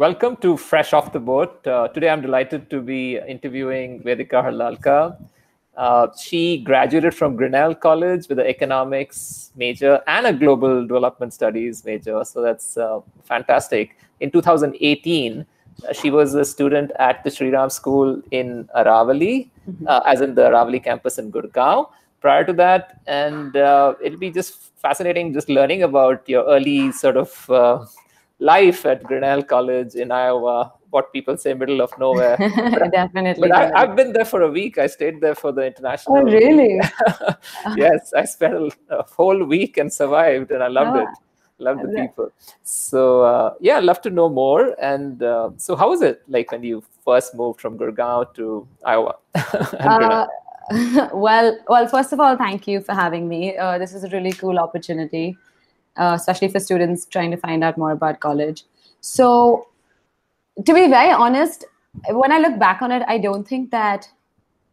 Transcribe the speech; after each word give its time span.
welcome 0.00 0.34
to 0.34 0.56
Fresh 0.56 0.94
Off 0.94 1.12
the 1.12 1.20
Boat. 1.20 1.66
Uh, 1.66 1.86
today 1.88 2.08
I'm 2.08 2.22
delighted 2.22 2.70
to 2.70 2.80
be 2.80 3.18
interviewing 3.28 4.02
Vedika 4.02 4.38
Harlalka. 4.44 5.14
Uh, 5.76 6.06
she 6.18 6.62
graduated 6.68 7.14
from 7.14 7.36
Grinnell 7.36 7.74
College 7.74 8.26
with 8.26 8.38
an 8.38 8.46
economics 8.46 9.52
major 9.56 10.00
and 10.06 10.26
a 10.26 10.32
global 10.32 10.86
development 10.86 11.34
studies 11.34 11.84
major. 11.84 12.24
So 12.24 12.40
that's 12.40 12.78
uh, 12.78 13.00
fantastic. 13.24 13.98
In 14.20 14.30
2018, 14.30 15.44
uh, 15.86 15.92
she 15.92 16.10
was 16.10 16.34
a 16.34 16.46
student 16.46 16.92
at 16.98 17.22
the 17.22 17.30
Sri 17.30 17.50
Ram 17.50 17.68
School 17.68 18.22
in 18.30 18.70
Aravali, 18.74 19.50
mm-hmm. 19.68 19.86
Uh, 19.86 20.00
as 20.06 20.22
in 20.22 20.34
the 20.34 20.48
Aravali 20.48 20.82
campus 20.82 21.18
in 21.18 21.30
Gurgaon. 21.30 21.86
Prior 22.22 22.44
to 22.44 22.54
that, 22.54 23.00
and 23.06 23.54
uh, 23.54 23.94
it'll 24.02 24.18
be 24.18 24.30
just 24.30 24.72
fascinating 24.80 25.34
just 25.34 25.50
learning 25.50 25.82
about 25.82 26.26
your 26.26 26.44
early 26.46 26.90
sort 26.92 27.18
of 27.18 27.50
life 28.40 28.86
at 28.86 29.04
Grinnell 29.04 29.42
College 29.42 29.94
in 29.94 30.10
Iowa, 30.10 30.72
what 30.90 31.12
people 31.12 31.36
say 31.36 31.54
middle 31.54 31.80
of 31.80 31.96
nowhere. 31.98 32.36
Definitely. 32.92 33.48
But 33.48 33.74
I, 33.74 33.86
have 33.86 33.94
been 33.94 34.12
there 34.12 34.24
for 34.24 34.42
a 34.42 34.50
week. 34.50 34.78
I 34.78 34.86
stayed 34.86 35.20
there 35.20 35.34
for 35.34 35.52
the 35.52 35.66
international. 35.66 36.18
Oh, 36.18 36.22
really? 36.22 36.80
yes, 37.76 38.12
I 38.14 38.24
spent 38.24 38.74
a, 38.88 39.02
whole 39.04 39.44
week 39.44 39.76
and 39.76 39.92
survived, 39.92 40.50
and 40.50 40.62
I 40.62 40.68
loved 40.68 40.98
ah, 40.98 41.02
it. 41.02 41.08
Loved 41.58 41.82
the 41.82 41.88
people. 41.88 42.32
So 42.62 43.20
uh, 43.20 43.54
yeah, 43.60 43.76
I'd 43.76 43.84
love 43.84 44.00
to 44.02 44.10
know 44.10 44.30
more. 44.30 44.74
And 44.80 45.22
uh, 45.22 45.50
so, 45.58 45.76
how 45.76 45.90
was 45.90 46.00
it 46.00 46.22
like 46.26 46.50
when 46.52 46.62
you 46.62 46.82
first 47.04 47.34
moved 47.34 47.60
from 47.60 47.76
Gurgaon 47.76 48.32
to 48.36 48.66
Iowa? 48.82 49.16
uh, 49.34 50.26
well, 51.12 51.58
well, 51.68 51.86
first 51.86 52.14
of 52.14 52.20
all, 52.20 52.34
thank 52.38 52.66
you 52.66 52.80
for 52.80 52.94
having 52.94 53.28
me. 53.28 53.58
Uh, 53.58 53.76
this 53.76 53.92
is 53.92 54.04
a 54.04 54.08
really 54.08 54.32
cool 54.32 54.58
opportunity 54.58 55.36
uh, 55.96 56.14
especially 56.16 56.48
for 56.48 56.60
students 56.60 57.06
trying 57.06 57.30
to 57.30 57.36
find 57.36 57.64
out 57.64 57.76
more 57.76 57.92
about 57.92 58.20
college. 58.20 58.64
So, 59.00 59.68
to 60.64 60.74
be 60.74 60.88
very 60.88 61.10
honest, 61.10 61.64
when 62.08 62.32
I 62.32 62.38
look 62.38 62.58
back 62.58 62.82
on 62.82 62.92
it, 62.92 63.02
I 63.08 63.18
don't 63.18 63.46
think 63.46 63.70
that 63.70 64.08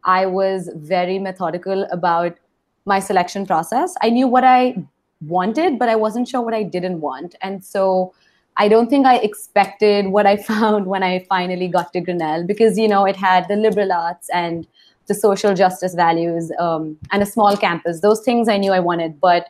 I 0.04 0.26
was 0.26 0.70
very 0.74 1.18
methodical 1.18 1.84
about 1.90 2.36
my 2.84 3.00
selection 3.00 3.46
process. 3.46 3.94
I 4.02 4.10
knew 4.10 4.26
what 4.26 4.44
I 4.44 4.82
wanted, 5.20 5.78
but 5.78 5.88
I 5.88 5.96
wasn't 5.96 6.28
sure 6.28 6.40
what 6.40 6.54
I 6.54 6.62
didn't 6.62 7.00
want. 7.00 7.34
And 7.42 7.64
so 7.64 8.14
I 8.56 8.68
don't 8.68 8.88
think 8.88 9.06
I 9.06 9.16
expected 9.16 10.08
what 10.08 10.26
I 10.26 10.36
found 10.50 10.86
when 10.86 11.02
I 11.02 11.24
finally 11.28 11.68
got 11.68 11.92
to 11.92 12.00
Grinnell 12.00 12.46
because, 12.46 12.78
you 12.78 12.88
know, 12.88 13.04
it 13.04 13.16
had 13.16 13.48
the 13.48 13.56
liberal 13.56 13.92
arts 13.92 14.28
and 14.32 14.66
the 15.06 15.14
social 15.14 15.54
justice 15.54 15.94
values 15.94 16.52
um, 16.58 16.96
and 17.10 17.22
a 17.22 17.26
small 17.26 17.56
campus. 17.56 18.00
Those 18.00 18.20
things 18.20 18.48
I 18.48 18.58
knew 18.58 18.72
I 18.72 18.80
wanted. 18.80 19.20
But 19.20 19.48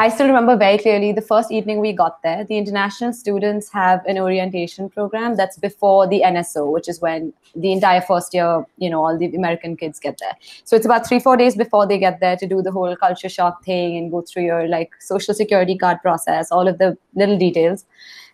I 0.00 0.10
still 0.10 0.28
remember 0.28 0.56
very 0.56 0.78
clearly 0.78 1.10
the 1.10 1.20
first 1.20 1.50
evening 1.50 1.80
we 1.80 1.92
got 1.92 2.22
there. 2.22 2.44
The 2.44 2.56
international 2.56 3.12
students 3.12 3.68
have 3.70 4.06
an 4.06 4.16
orientation 4.16 4.88
program 4.88 5.34
that's 5.34 5.56
before 5.58 6.06
the 6.06 6.22
NSO, 6.24 6.70
which 6.70 6.88
is 6.88 7.00
when 7.00 7.32
the 7.56 7.72
entire 7.72 8.00
first 8.00 8.32
year, 8.32 8.64
you 8.76 8.88
know, 8.90 9.04
all 9.04 9.18
the 9.18 9.26
American 9.34 9.76
kids 9.76 9.98
get 9.98 10.18
there. 10.18 10.36
So 10.62 10.76
it's 10.76 10.86
about 10.86 11.04
three, 11.04 11.18
four 11.18 11.36
days 11.36 11.56
before 11.56 11.84
they 11.84 11.98
get 11.98 12.20
there 12.20 12.36
to 12.36 12.46
do 12.46 12.62
the 12.62 12.70
whole 12.70 12.94
culture 12.94 13.28
shock 13.28 13.64
thing 13.64 13.96
and 13.96 14.08
go 14.08 14.20
through 14.22 14.44
your 14.44 14.68
like 14.68 14.92
social 15.00 15.34
security 15.34 15.76
card 15.76 16.00
process, 16.00 16.52
all 16.52 16.68
of 16.68 16.78
the 16.78 16.96
little 17.16 17.36
details. 17.36 17.84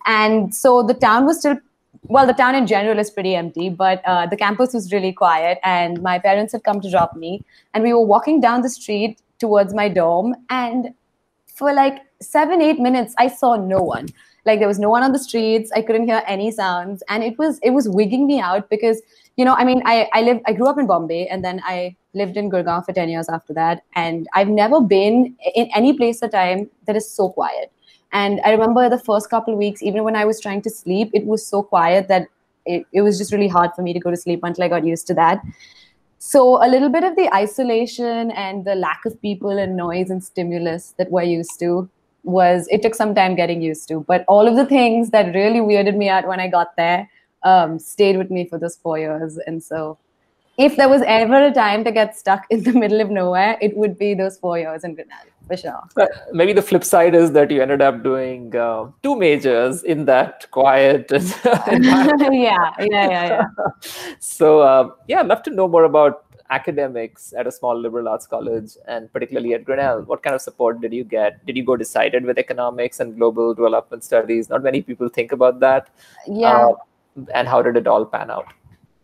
And 0.04 0.54
so 0.54 0.82
the 0.82 0.92
town 0.92 1.24
was 1.24 1.38
still 1.38 1.56
well, 2.08 2.26
the 2.26 2.34
town 2.34 2.54
in 2.54 2.66
general 2.66 2.98
is 2.98 3.10
pretty 3.10 3.34
empty, 3.34 3.70
but 3.70 4.02
uh, 4.04 4.26
the 4.26 4.36
campus 4.36 4.74
was 4.74 4.92
really 4.92 5.12
quiet. 5.12 5.58
And 5.62 6.02
my 6.02 6.18
parents 6.18 6.52
had 6.52 6.62
come 6.62 6.82
to 6.82 6.90
drop 6.90 7.16
me, 7.16 7.42
and 7.72 7.82
we 7.82 7.94
were 7.94 8.04
walking 8.04 8.42
down 8.42 8.60
the 8.60 8.68
street 8.68 9.22
towards 9.38 9.72
my 9.72 9.88
dorm, 9.88 10.34
and 10.50 10.92
for 11.54 11.72
like 11.72 12.00
seven, 12.20 12.60
eight 12.60 12.78
minutes, 12.78 13.14
I 13.16 13.28
saw 13.28 13.56
no 13.56 13.80
one. 13.80 14.08
Like 14.44 14.58
there 14.58 14.68
was 14.68 14.78
no 14.78 14.90
one 14.90 15.02
on 15.02 15.12
the 15.12 15.18
streets. 15.18 15.70
I 15.72 15.80
couldn't 15.80 16.06
hear 16.06 16.22
any 16.26 16.50
sounds. 16.50 17.02
And 17.08 17.24
it 17.24 17.38
was 17.38 17.58
it 17.62 17.70
was 17.70 17.88
wigging 17.88 18.26
me 18.26 18.40
out 18.40 18.68
because, 18.68 19.00
you 19.36 19.44
know, 19.44 19.54
I 19.54 19.64
mean, 19.64 19.82
I, 19.86 20.08
I 20.12 20.22
live 20.22 20.40
I 20.46 20.52
grew 20.52 20.66
up 20.66 20.78
in 20.78 20.86
Bombay 20.86 21.28
and 21.28 21.42
then 21.42 21.62
I 21.64 21.96
lived 22.12 22.36
in 22.36 22.50
Gurgaon 22.50 22.84
for 22.84 22.92
10 22.92 23.08
years 23.08 23.28
after 23.28 23.54
that. 23.54 23.82
And 23.94 24.28
I've 24.34 24.48
never 24.48 24.80
been 24.80 25.34
in 25.54 25.70
any 25.74 25.92
place 25.94 26.20
a 26.22 26.28
time 26.28 26.68
that 26.86 26.96
is 26.96 27.10
so 27.10 27.30
quiet. 27.30 27.72
And 28.12 28.40
I 28.44 28.50
remember 28.52 28.88
the 28.88 28.98
first 28.98 29.30
couple 29.30 29.54
of 29.54 29.58
weeks, 29.58 29.82
even 29.82 30.04
when 30.04 30.14
I 30.14 30.24
was 30.24 30.40
trying 30.40 30.62
to 30.62 30.70
sleep, 30.70 31.10
it 31.14 31.24
was 31.24 31.44
so 31.44 31.62
quiet 31.62 32.08
that 32.08 32.28
it, 32.66 32.86
it 32.92 33.02
was 33.02 33.18
just 33.18 33.32
really 33.32 33.48
hard 33.48 33.70
for 33.74 33.82
me 33.82 33.92
to 33.92 33.98
go 33.98 34.10
to 34.10 34.16
sleep 34.16 34.40
until 34.42 34.64
I 34.64 34.68
got 34.68 34.84
used 34.84 35.06
to 35.08 35.14
that. 35.14 35.42
So 36.26 36.64
a 36.64 36.68
little 36.68 36.88
bit 36.88 37.04
of 37.04 37.16
the 37.16 37.32
isolation 37.34 38.30
and 38.30 38.64
the 38.64 38.74
lack 38.74 39.04
of 39.04 39.20
people 39.20 39.58
and 39.58 39.76
noise 39.76 40.08
and 40.08 40.24
stimulus 40.24 40.94
that 40.96 41.10
we're 41.10 41.22
used 41.22 41.58
to 41.60 41.86
was 42.22 42.66
it 42.70 42.80
took 42.80 42.94
some 42.94 43.14
time 43.14 43.34
getting 43.34 43.60
used 43.60 43.88
to. 43.88 44.00
But 44.08 44.24
all 44.26 44.48
of 44.48 44.56
the 44.56 44.64
things 44.64 45.10
that 45.10 45.34
really 45.34 45.60
weirded 45.60 45.98
me 45.98 46.08
out 46.08 46.26
when 46.26 46.40
I 46.40 46.48
got 46.48 46.76
there 46.78 47.10
um, 47.42 47.78
stayed 47.78 48.16
with 48.16 48.30
me 48.30 48.48
for 48.48 48.58
those 48.58 48.74
four 48.74 48.98
years. 48.98 49.38
And 49.46 49.62
so 49.62 49.98
if 50.56 50.76
there 50.76 50.88
was 50.88 51.02
ever 51.06 51.46
a 51.46 51.52
time 51.52 51.84
to 51.84 51.92
get 51.92 52.16
stuck 52.16 52.44
in 52.50 52.62
the 52.62 52.72
middle 52.82 53.00
of 53.00 53.10
nowhere, 53.10 53.58
it 53.60 53.76
would 53.76 53.98
be 53.98 54.14
those 54.14 54.38
four 54.38 54.58
years 54.58 54.84
in 54.84 54.94
Grinnell 54.94 55.34
for 55.46 55.56
sure. 55.56 55.82
Uh, 55.96 56.06
maybe 56.32 56.52
the 56.52 56.62
flip 56.62 56.84
side 56.84 57.14
is 57.14 57.32
that 57.32 57.50
you 57.50 57.60
ended 57.62 57.82
up 57.82 58.02
doing 58.02 58.54
uh, 58.56 58.86
two 59.02 59.16
majors 59.16 59.82
in 59.82 60.04
that 60.06 60.50
quiet. 60.50 61.10
yeah, 61.12 62.08
yeah, 62.30 62.72
yeah, 62.80 62.80
yeah. 62.80 63.44
so 64.18 64.60
uh, 64.60 64.90
yeah, 65.08 65.20
I'd 65.20 65.26
love 65.26 65.42
to 65.44 65.50
know 65.50 65.68
more 65.68 65.84
about 65.84 66.24
academics 66.50 67.32
at 67.36 67.46
a 67.46 67.52
small 67.52 67.78
liberal 67.78 68.08
arts 68.08 68.26
college 68.26 68.72
and 68.86 69.12
particularly 69.12 69.54
at 69.54 69.64
Grinnell. 69.64 70.02
What 70.02 70.22
kind 70.22 70.34
of 70.34 70.42
support 70.42 70.80
did 70.80 70.92
you 70.92 71.04
get? 71.04 71.44
Did 71.46 71.56
you 71.56 71.64
go 71.64 71.76
decided 71.76 72.24
with 72.24 72.38
economics 72.38 73.00
and 73.00 73.16
global 73.16 73.54
development 73.54 74.04
studies? 74.04 74.48
Not 74.48 74.62
many 74.62 74.82
people 74.82 75.08
think 75.08 75.32
about 75.32 75.60
that. 75.60 75.90
Yeah. 76.26 76.68
Uh, 76.68 76.74
and 77.32 77.48
how 77.48 77.62
did 77.62 77.76
it 77.76 77.86
all 77.86 78.04
pan 78.04 78.30
out? 78.30 78.52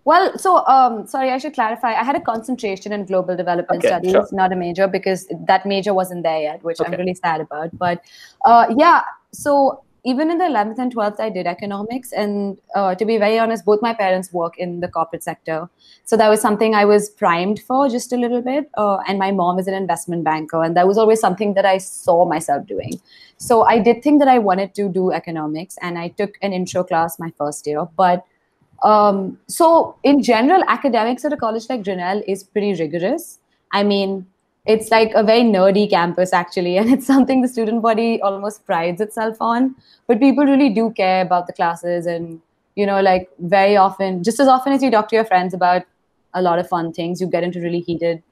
Well, 0.05 0.37
so 0.39 0.67
um, 0.67 1.07
sorry, 1.07 1.31
I 1.31 1.39
should 1.39 1.55
clarify. 1.55 1.93
I 1.93 2.05
had 2.05 2.17
a 2.17 2.21
concentration 2.21 2.93
in 2.93 3.05
global 3.05 3.37
development 3.37 3.81
okay, 3.85 3.89
studies, 3.89 4.13
sure. 4.13 4.29
not 4.33 4.53
a 4.53 4.57
major, 4.57 4.89
because 4.89 5.29
that 5.47 5.67
major 5.67 5.93
wasn't 5.93 6.23
there 6.23 6.41
yet, 6.41 6.63
which 6.65 6.81
okay. 6.81 6.91
I'm 6.91 6.99
really 6.99 7.15
sad 7.15 7.41
about. 7.41 7.77
But 7.77 8.03
uh, 8.45 8.75
yeah, 8.77 9.03
so 9.33 9.85
even 10.05 10.31
in 10.31 10.39
the 10.39 10.45
11th 10.45 10.79
and 10.79 10.95
12th, 10.95 11.21
I 11.21 11.29
did 11.29 11.47
economics. 11.47 12.13
And 12.13 12.57
uh, 12.75 12.95
to 12.95 13.05
be 13.05 13.19
very 13.19 13.39
honest, 13.39 13.65
both 13.65 13.83
my 13.83 13.93
parents 13.93 14.33
work 14.33 14.59
in 14.59 14.81
the 14.81 14.89
corporate 14.89 15.23
sector. 15.23 15.69
So 16.05 16.17
that 16.17 16.29
was 16.29 16.41
something 16.41 16.75
I 16.75 16.85
was 16.85 17.11
primed 17.11 17.61
for 17.61 17.89
just 17.89 18.13
a 18.13 18.17
little 18.17 18.41
bit. 18.41 18.71
Uh, 18.77 18.99
and 19.07 19.19
my 19.19 19.31
mom 19.31 19.59
is 19.59 19.67
an 19.67 19.75
investment 19.75 20.25
banker. 20.25 20.65
And 20.65 20.77
that 20.77 20.89
was 20.89 20.97
always 20.97 21.21
something 21.21 21.55
that 21.55 21.67
I 21.67 21.79
saw 21.79 22.25
myself 22.25 22.67
doing. 22.67 23.01
So 23.37 23.63
I 23.63 23.79
did 23.79 24.03
think 24.03 24.21
that 24.21 24.29
I 24.29 24.39
wanted 24.39 24.75
to 24.77 24.89
do 24.89 25.13
economics. 25.13 25.77
And 25.83 25.99
I 25.99 26.09
took 26.09 26.39
an 26.41 26.53
intro 26.53 26.83
class 26.83 27.19
my 27.19 27.33
first 27.37 27.67
year. 27.67 27.87
But 27.97 28.25
um, 28.83 29.39
so, 29.47 29.97
in 30.03 30.23
general, 30.23 30.63
academics 30.67 31.25
at 31.25 31.33
a 31.33 31.37
college 31.37 31.69
like 31.69 31.85
Grinnell 31.85 32.23
is 32.27 32.43
pretty 32.43 32.75
rigorous. 32.75 33.39
I 33.73 33.83
mean, 33.83 34.27
it's 34.67 34.91
like 34.91 35.13
a 35.15 35.23
very 35.23 35.43
nerdy 35.43 35.89
campus, 35.89 36.33
actually, 36.33 36.77
and 36.79 36.91
it's 36.91 37.07
something 37.07 37.43
the 37.43 37.49
student 37.49 37.83
body 37.83 38.21
almost 38.23 38.65
prides 38.67 39.01
itself 39.01 39.37
on. 39.41 39.75
But 40.07 40.21
people 40.21 40.45
really 40.45 40.71
do 40.71 40.91
care 40.93 41.23
about 41.23 41.47
the 41.47 41.53
classes, 41.53 42.07
and 42.07 42.41
you 42.75 42.87
know, 42.87 43.01
like 43.01 43.31
very 43.39 43.77
often, 43.77 44.23
just 44.23 44.41
as 44.41 44.49
often 44.49 44.73
as 44.73 44.83
you 44.83 44.91
talk 44.91 45.09
to 45.09 45.17
your 45.17 45.25
friends 45.25 45.53
about 45.53 45.83
a 46.35 46.41
lot 46.41 46.59
of 46.59 46.69
fun 46.69 46.93
things, 46.93 47.21
you 47.21 47.27
get 47.27 47.43
into 47.43 47.61
really 47.61 47.81
heated 47.81 48.23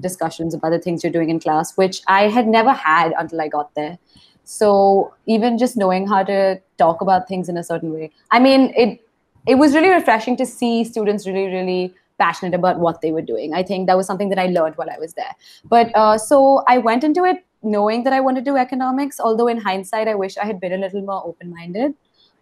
discussions 0.00 0.54
about 0.54 0.70
the 0.70 0.78
things 0.78 1.02
you're 1.04 1.12
doing 1.12 1.30
in 1.30 1.38
class, 1.38 1.76
which 1.76 2.02
I 2.08 2.28
had 2.28 2.48
never 2.48 2.72
had 2.72 3.12
until 3.16 3.40
I 3.40 3.48
got 3.48 3.74
there. 3.74 3.98
So 4.44 5.14
even 5.26 5.56
just 5.56 5.76
knowing 5.76 6.06
how 6.06 6.22
to 6.24 6.60
talk 6.76 7.00
about 7.00 7.28
things 7.28 7.48
in 7.48 7.56
a 7.56 7.64
certain 7.64 7.92
way, 7.92 8.10
I 8.30 8.40
mean, 8.40 8.72
it 8.76 9.03
it 9.46 9.56
was 9.56 9.74
really 9.74 9.90
refreshing 9.90 10.36
to 10.36 10.46
see 10.46 10.84
students 10.84 11.26
really, 11.26 11.46
really 11.46 11.94
passionate 12.18 12.54
about 12.54 12.78
what 12.78 13.00
they 13.00 13.12
were 13.12 13.22
doing. 13.22 13.54
I 13.54 13.62
think 13.62 13.86
that 13.86 13.96
was 13.96 14.06
something 14.06 14.28
that 14.28 14.38
I 14.38 14.46
learned 14.46 14.76
while 14.76 14.90
I 14.90 14.98
was 14.98 15.14
there. 15.14 15.34
But 15.64 15.90
uh, 15.94 16.16
so 16.18 16.62
I 16.68 16.78
went 16.78 17.04
into 17.04 17.24
it 17.24 17.44
knowing 17.62 18.04
that 18.04 18.12
I 18.12 18.20
wanted 18.20 18.44
to 18.44 18.50
do 18.50 18.56
economics, 18.56 19.18
although 19.18 19.48
in 19.48 19.58
hindsight, 19.58 20.06
I 20.06 20.14
wish 20.14 20.36
I 20.36 20.44
had 20.44 20.60
been 20.60 20.72
a 20.72 20.78
little 20.78 21.02
more 21.02 21.22
open 21.24 21.50
minded. 21.50 21.94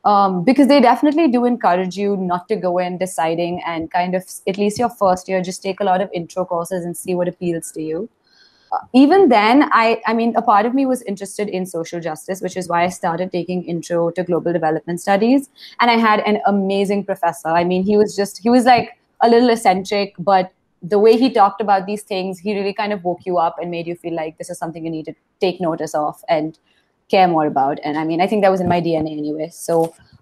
Um, 0.04 0.42
because 0.42 0.66
they 0.66 0.80
definitely 0.80 1.28
do 1.28 1.44
encourage 1.44 1.96
you 1.96 2.16
not 2.16 2.48
to 2.48 2.56
go 2.56 2.78
in 2.78 2.98
deciding 2.98 3.62
and 3.64 3.88
kind 3.88 4.16
of 4.16 4.24
at 4.48 4.58
least 4.58 4.76
your 4.76 4.88
first 4.88 5.28
year 5.28 5.40
just 5.40 5.62
take 5.62 5.78
a 5.78 5.84
lot 5.84 6.00
of 6.00 6.10
intro 6.12 6.44
courses 6.44 6.84
and 6.84 6.96
see 6.96 7.14
what 7.14 7.28
appeals 7.28 7.70
to 7.70 7.80
you 7.80 8.08
even 8.92 9.28
then 9.28 9.68
i 9.72 10.00
i 10.06 10.14
mean 10.14 10.34
a 10.36 10.42
part 10.42 10.66
of 10.66 10.74
me 10.74 10.86
was 10.86 11.02
interested 11.02 11.48
in 11.48 11.66
social 11.66 12.00
justice 12.00 12.40
which 12.40 12.56
is 12.56 12.68
why 12.68 12.84
i 12.84 12.88
started 12.88 13.30
taking 13.32 13.62
intro 13.64 14.10
to 14.10 14.24
global 14.24 14.52
development 14.52 15.00
studies. 15.00 15.48
And 15.80 15.90
i 15.90 15.96
had 15.96 16.20
an 16.20 16.40
amazing 16.46 17.04
professor. 17.04 17.48
I 17.48 17.64
mean 17.64 17.82
he 17.82 17.96
was 17.96 18.16
just 18.16 18.38
he 18.42 18.48
was 18.48 18.64
like 18.64 18.98
a 19.20 19.28
little 19.28 19.50
eccentric 19.50 20.14
but 20.18 20.52
the 20.82 20.98
way 20.98 21.16
he 21.16 21.30
talked 21.30 21.60
about 21.60 21.86
these 21.86 22.02
things 22.02 22.38
he 22.38 22.54
really 22.58 22.72
kind 22.72 22.92
of 22.92 23.04
woke 23.04 23.24
you 23.24 23.38
up 23.38 23.56
and 23.60 23.70
made 23.70 23.86
you 23.86 23.94
feel 23.94 24.14
like 24.14 24.38
this 24.38 24.50
is 24.50 24.58
something 24.58 24.84
you 24.84 24.90
need 24.90 25.04
to 25.04 25.14
take 25.40 25.60
notice 25.60 25.94
of. 25.94 26.22
And 26.28 26.58
care 27.14 27.28
more 27.34 27.46
about 27.46 27.78
and 27.84 27.98
i 27.98 28.04
mean 28.10 28.20
i 28.20 28.26
think 28.32 28.42
that 28.42 28.56
was 28.56 28.64
in 28.66 28.68
my 28.76 28.80
dna 28.88 29.18
anyway 29.18 29.48
so 29.50 29.76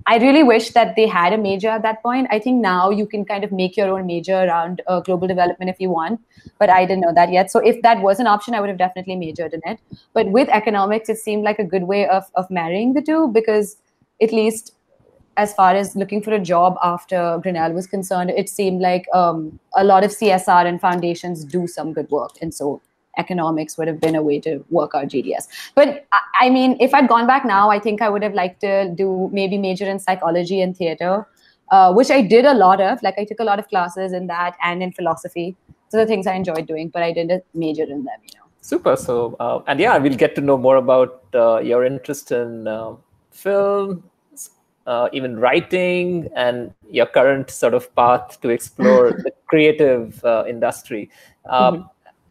I 0.07 0.17
really 0.17 0.43
wish 0.43 0.71
that 0.71 0.97
they 0.97 1.07
had 1.07 1.33
a 1.33 1.39
major 1.39 1.69
at 1.69 1.83
that 1.83 2.03
point. 2.03 2.27
I 2.31 2.39
think 2.39 2.61
now 2.61 2.91
you 2.91 3.07
can 3.07 3.25
kind 3.25 3.45
of 3.45 3.53
make 3.53 3.77
your 3.77 3.89
own 3.89 4.07
major 4.07 4.35
around 4.35 4.83
uh, 4.87 5.01
global 5.01 5.29
development 5.29 5.71
if 5.71 5.81
you 5.81 5.91
want, 5.91 6.21
but 6.59 6.71
I 6.71 6.87
didn't 6.87 7.03
know 7.03 7.13
that 7.15 7.31
yet. 7.31 7.51
So 7.51 7.61
if 7.61 7.81
that 7.83 8.01
was 8.01 8.19
an 8.19 8.27
option, 8.27 8.55
I 8.55 8.61
would 8.61 8.69
have 8.69 8.79
definitely 8.79 9.17
majored 9.17 9.53
in 9.53 9.61
it. 9.67 9.79
But 10.15 10.31
with 10.31 10.49
economics, 10.49 11.09
it 11.09 11.19
seemed 11.19 11.45
like 11.45 11.59
a 11.59 11.65
good 11.65 11.85
way 11.85 12.09
of 12.09 12.25
of 12.35 12.51
marrying 12.51 12.95
the 12.95 13.03
two 13.03 13.29
because 13.29 13.77
at 14.21 14.33
least 14.33 14.75
as 15.37 15.55
far 15.55 15.75
as 15.75 15.97
looking 15.97 16.23
for 16.23 16.33
a 16.33 16.41
job 16.41 16.77
after 16.83 17.39
Grinnell 17.43 17.73
was 17.73 17.87
concerned, 17.87 18.31
it 18.31 18.49
seemed 18.49 18.81
like 18.81 19.07
um, 19.15 19.59
a 19.77 19.85
lot 19.85 20.05
of 20.05 20.11
CSR 20.11 20.67
and 20.67 20.81
foundations 20.81 21.45
do 21.45 21.67
some 21.67 21.93
good 21.93 22.11
work. 22.11 22.33
And 22.43 22.53
so 22.53 22.83
economics 23.19 23.77
would 23.77 23.89
have 23.89 24.01
been 24.01 24.15
a 24.15 24.23
way 24.23 24.39
to 24.41 24.65
work 24.71 24.95
out 24.95 25.09
GDS. 25.09 25.49
But 25.75 26.07
I 26.41 26.51
mean, 26.51 26.77
if 26.81 26.95
I'd 26.95 27.09
gone 27.09 27.27
back 27.27 27.45
now, 27.45 27.71
I 27.71 27.79
think 27.79 28.03
I 28.03 28.09
would 28.09 28.23
have 28.23 28.35
liked 28.35 28.61
to 28.61 28.93
do 28.95 29.29
maybe 29.33 29.59
major 29.59 29.87
in 29.87 29.99
psychology 29.99 30.61
and 30.61 30.77
theater, 30.77 31.27
uh, 31.71 31.93
which 31.93 32.11
I 32.11 32.23
did 32.23 32.45
a 32.45 32.55
lot 32.55 32.81
of. 32.81 33.03
Like 33.03 33.19
I 33.19 33.25
took 33.25 33.41
a 33.41 33.45
lot 33.45 33.59
of 33.59 33.69
classes 33.69 34.13
in 34.13 34.27
that 34.29 34.57
and 34.63 34.83
in 34.83 34.93
philosophy. 34.93 35.57
So 35.89 35.97
the 35.97 36.07
things 36.07 36.27
I 36.27 36.35
enjoyed 36.35 36.67
doing, 36.67 36.89
but 36.89 37.03
I 37.03 37.13
didn't 37.13 37.45
major 37.53 37.83
in 37.83 38.05
them, 38.05 38.21
you 38.23 38.39
know. 38.39 38.47
Super. 38.61 38.95
So, 38.97 39.37
uh, 39.41 39.61
and 39.67 39.81
yeah, 39.81 39.97
we'll 39.99 40.17
get 40.17 40.35
to 40.37 40.41
know 40.41 40.57
more 40.57 40.77
about 40.77 41.25
uh, 41.35 41.59
your 41.59 41.85
interest 41.85 42.31
in 42.31 42.69
uh, 42.69 42.95
film, 43.31 44.05
uh, 44.87 45.09
even 45.13 45.39
writing, 45.39 46.29
and 46.37 46.73
your 46.89 47.07
current 47.07 47.51
sort 47.51 47.75
of 47.75 47.93
path 47.97 48.41
to 48.43 48.51
explore 48.51 49.11
the 49.25 49.33
creative 49.47 50.23
uh, 50.25 50.45
industry. 50.49 51.11
Um, 51.49 51.75
mm-hmm. 51.75 51.83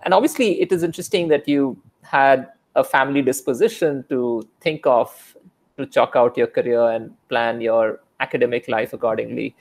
And 0.04 0.14
obviously, 0.14 0.62
it 0.62 0.72
is 0.72 0.84
interesting 0.84 1.28
that 1.30 1.48
you 1.48 1.82
had 2.02 2.48
a 2.76 2.84
family 2.84 3.22
disposition 3.22 4.06
to 4.10 4.48
think 4.62 4.86
of, 4.86 5.36
to 5.78 5.86
chalk 5.86 6.16
out 6.16 6.38
your 6.38 6.48
career 6.48 6.92
and 6.92 7.12
plan 7.30 7.62
your 7.62 8.00
academic 8.20 8.68
life 8.68 8.94
accordingly. 8.94 9.56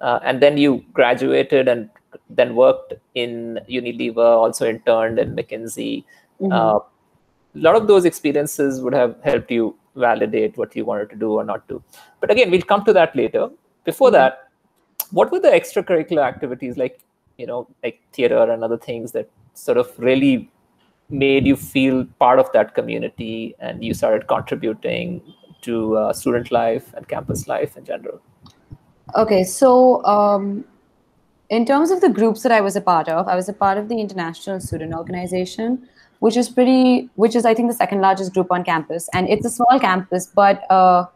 Uh, 0.00 0.18
and 0.22 0.40
then 0.40 0.56
you 0.56 0.84
graduated 0.92 1.68
and 1.68 1.90
then 2.30 2.54
worked 2.54 2.94
in 3.14 3.60
Unilever, 3.68 4.18
also 4.18 4.68
interned 4.68 5.18
in 5.18 5.34
McKinsey. 5.36 6.04
Mm-hmm. 6.40 6.52
Uh, 6.52 6.78
a 6.78 7.60
lot 7.66 7.76
of 7.76 7.86
those 7.86 8.04
experiences 8.04 8.80
would 8.80 8.94
have 8.94 9.16
helped 9.22 9.50
you 9.50 9.76
validate 9.94 10.56
what 10.56 10.74
you 10.74 10.84
wanted 10.84 11.10
to 11.10 11.16
do 11.16 11.32
or 11.32 11.44
not 11.44 11.66
do. 11.68 11.82
But 12.20 12.30
again, 12.30 12.50
we'll 12.50 12.62
come 12.62 12.84
to 12.84 12.92
that 12.92 13.14
later. 13.14 13.50
Before 13.84 14.08
mm-hmm. 14.08 14.14
that, 14.14 14.48
what 15.10 15.30
were 15.30 15.38
the 15.38 15.48
extracurricular 15.48 16.22
activities 16.22 16.76
like, 16.76 17.00
you 17.36 17.46
know, 17.46 17.68
like 17.82 18.00
theater 18.12 18.50
and 18.50 18.64
other 18.64 18.78
things 18.78 19.12
that 19.12 19.28
sort 19.54 19.78
of 19.78 19.92
really 19.98 20.50
made 21.08 21.46
you 21.46 21.56
feel 21.56 22.04
part 22.18 22.38
of 22.38 22.50
that 22.52 22.74
community 22.74 23.54
and 23.58 23.84
you 23.84 23.94
started 23.94 24.26
contributing 24.26 25.22
to 25.62 25.96
uh, 25.96 26.12
student 26.12 26.50
life 26.50 26.92
and 26.94 27.08
campus 27.08 27.48
life 27.48 27.76
in 27.76 27.84
general? 27.84 28.20
Okay, 29.16 29.44
so 29.44 30.04
um, 30.04 30.64
in 31.48 31.64
terms 31.64 31.90
of 31.90 32.00
the 32.00 32.08
groups 32.08 32.42
that 32.42 32.52
I 32.52 32.60
was 32.60 32.76
a 32.76 32.80
part 32.80 33.08
of, 33.08 33.28
I 33.28 33.34
was 33.34 33.48
a 33.48 33.52
part 33.52 33.78
of 33.78 33.88
the 33.88 34.00
International 34.00 34.60
Student 34.60 34.94
Organization, 34.94 35.88
which 36.20 36.36
is 36.36 36.48
pretty, 36.48 37.10
which 37.14 37.36
is 37.36 37.44
I 37.44 37.54
think 37.54 37.68
the 37.68 37.76
second 37.76 38.00
largest 38.00 38.32
group 38.34 38.50
on 38.50 38.64
campus, 38.64 39.08
and 39.12 39.28
it's 39.28 39.44
a 39.46 39.50
small 39.50 39.78
campus. 39.78 40.26
But 40.26 40.68
uh, 40.70 41.06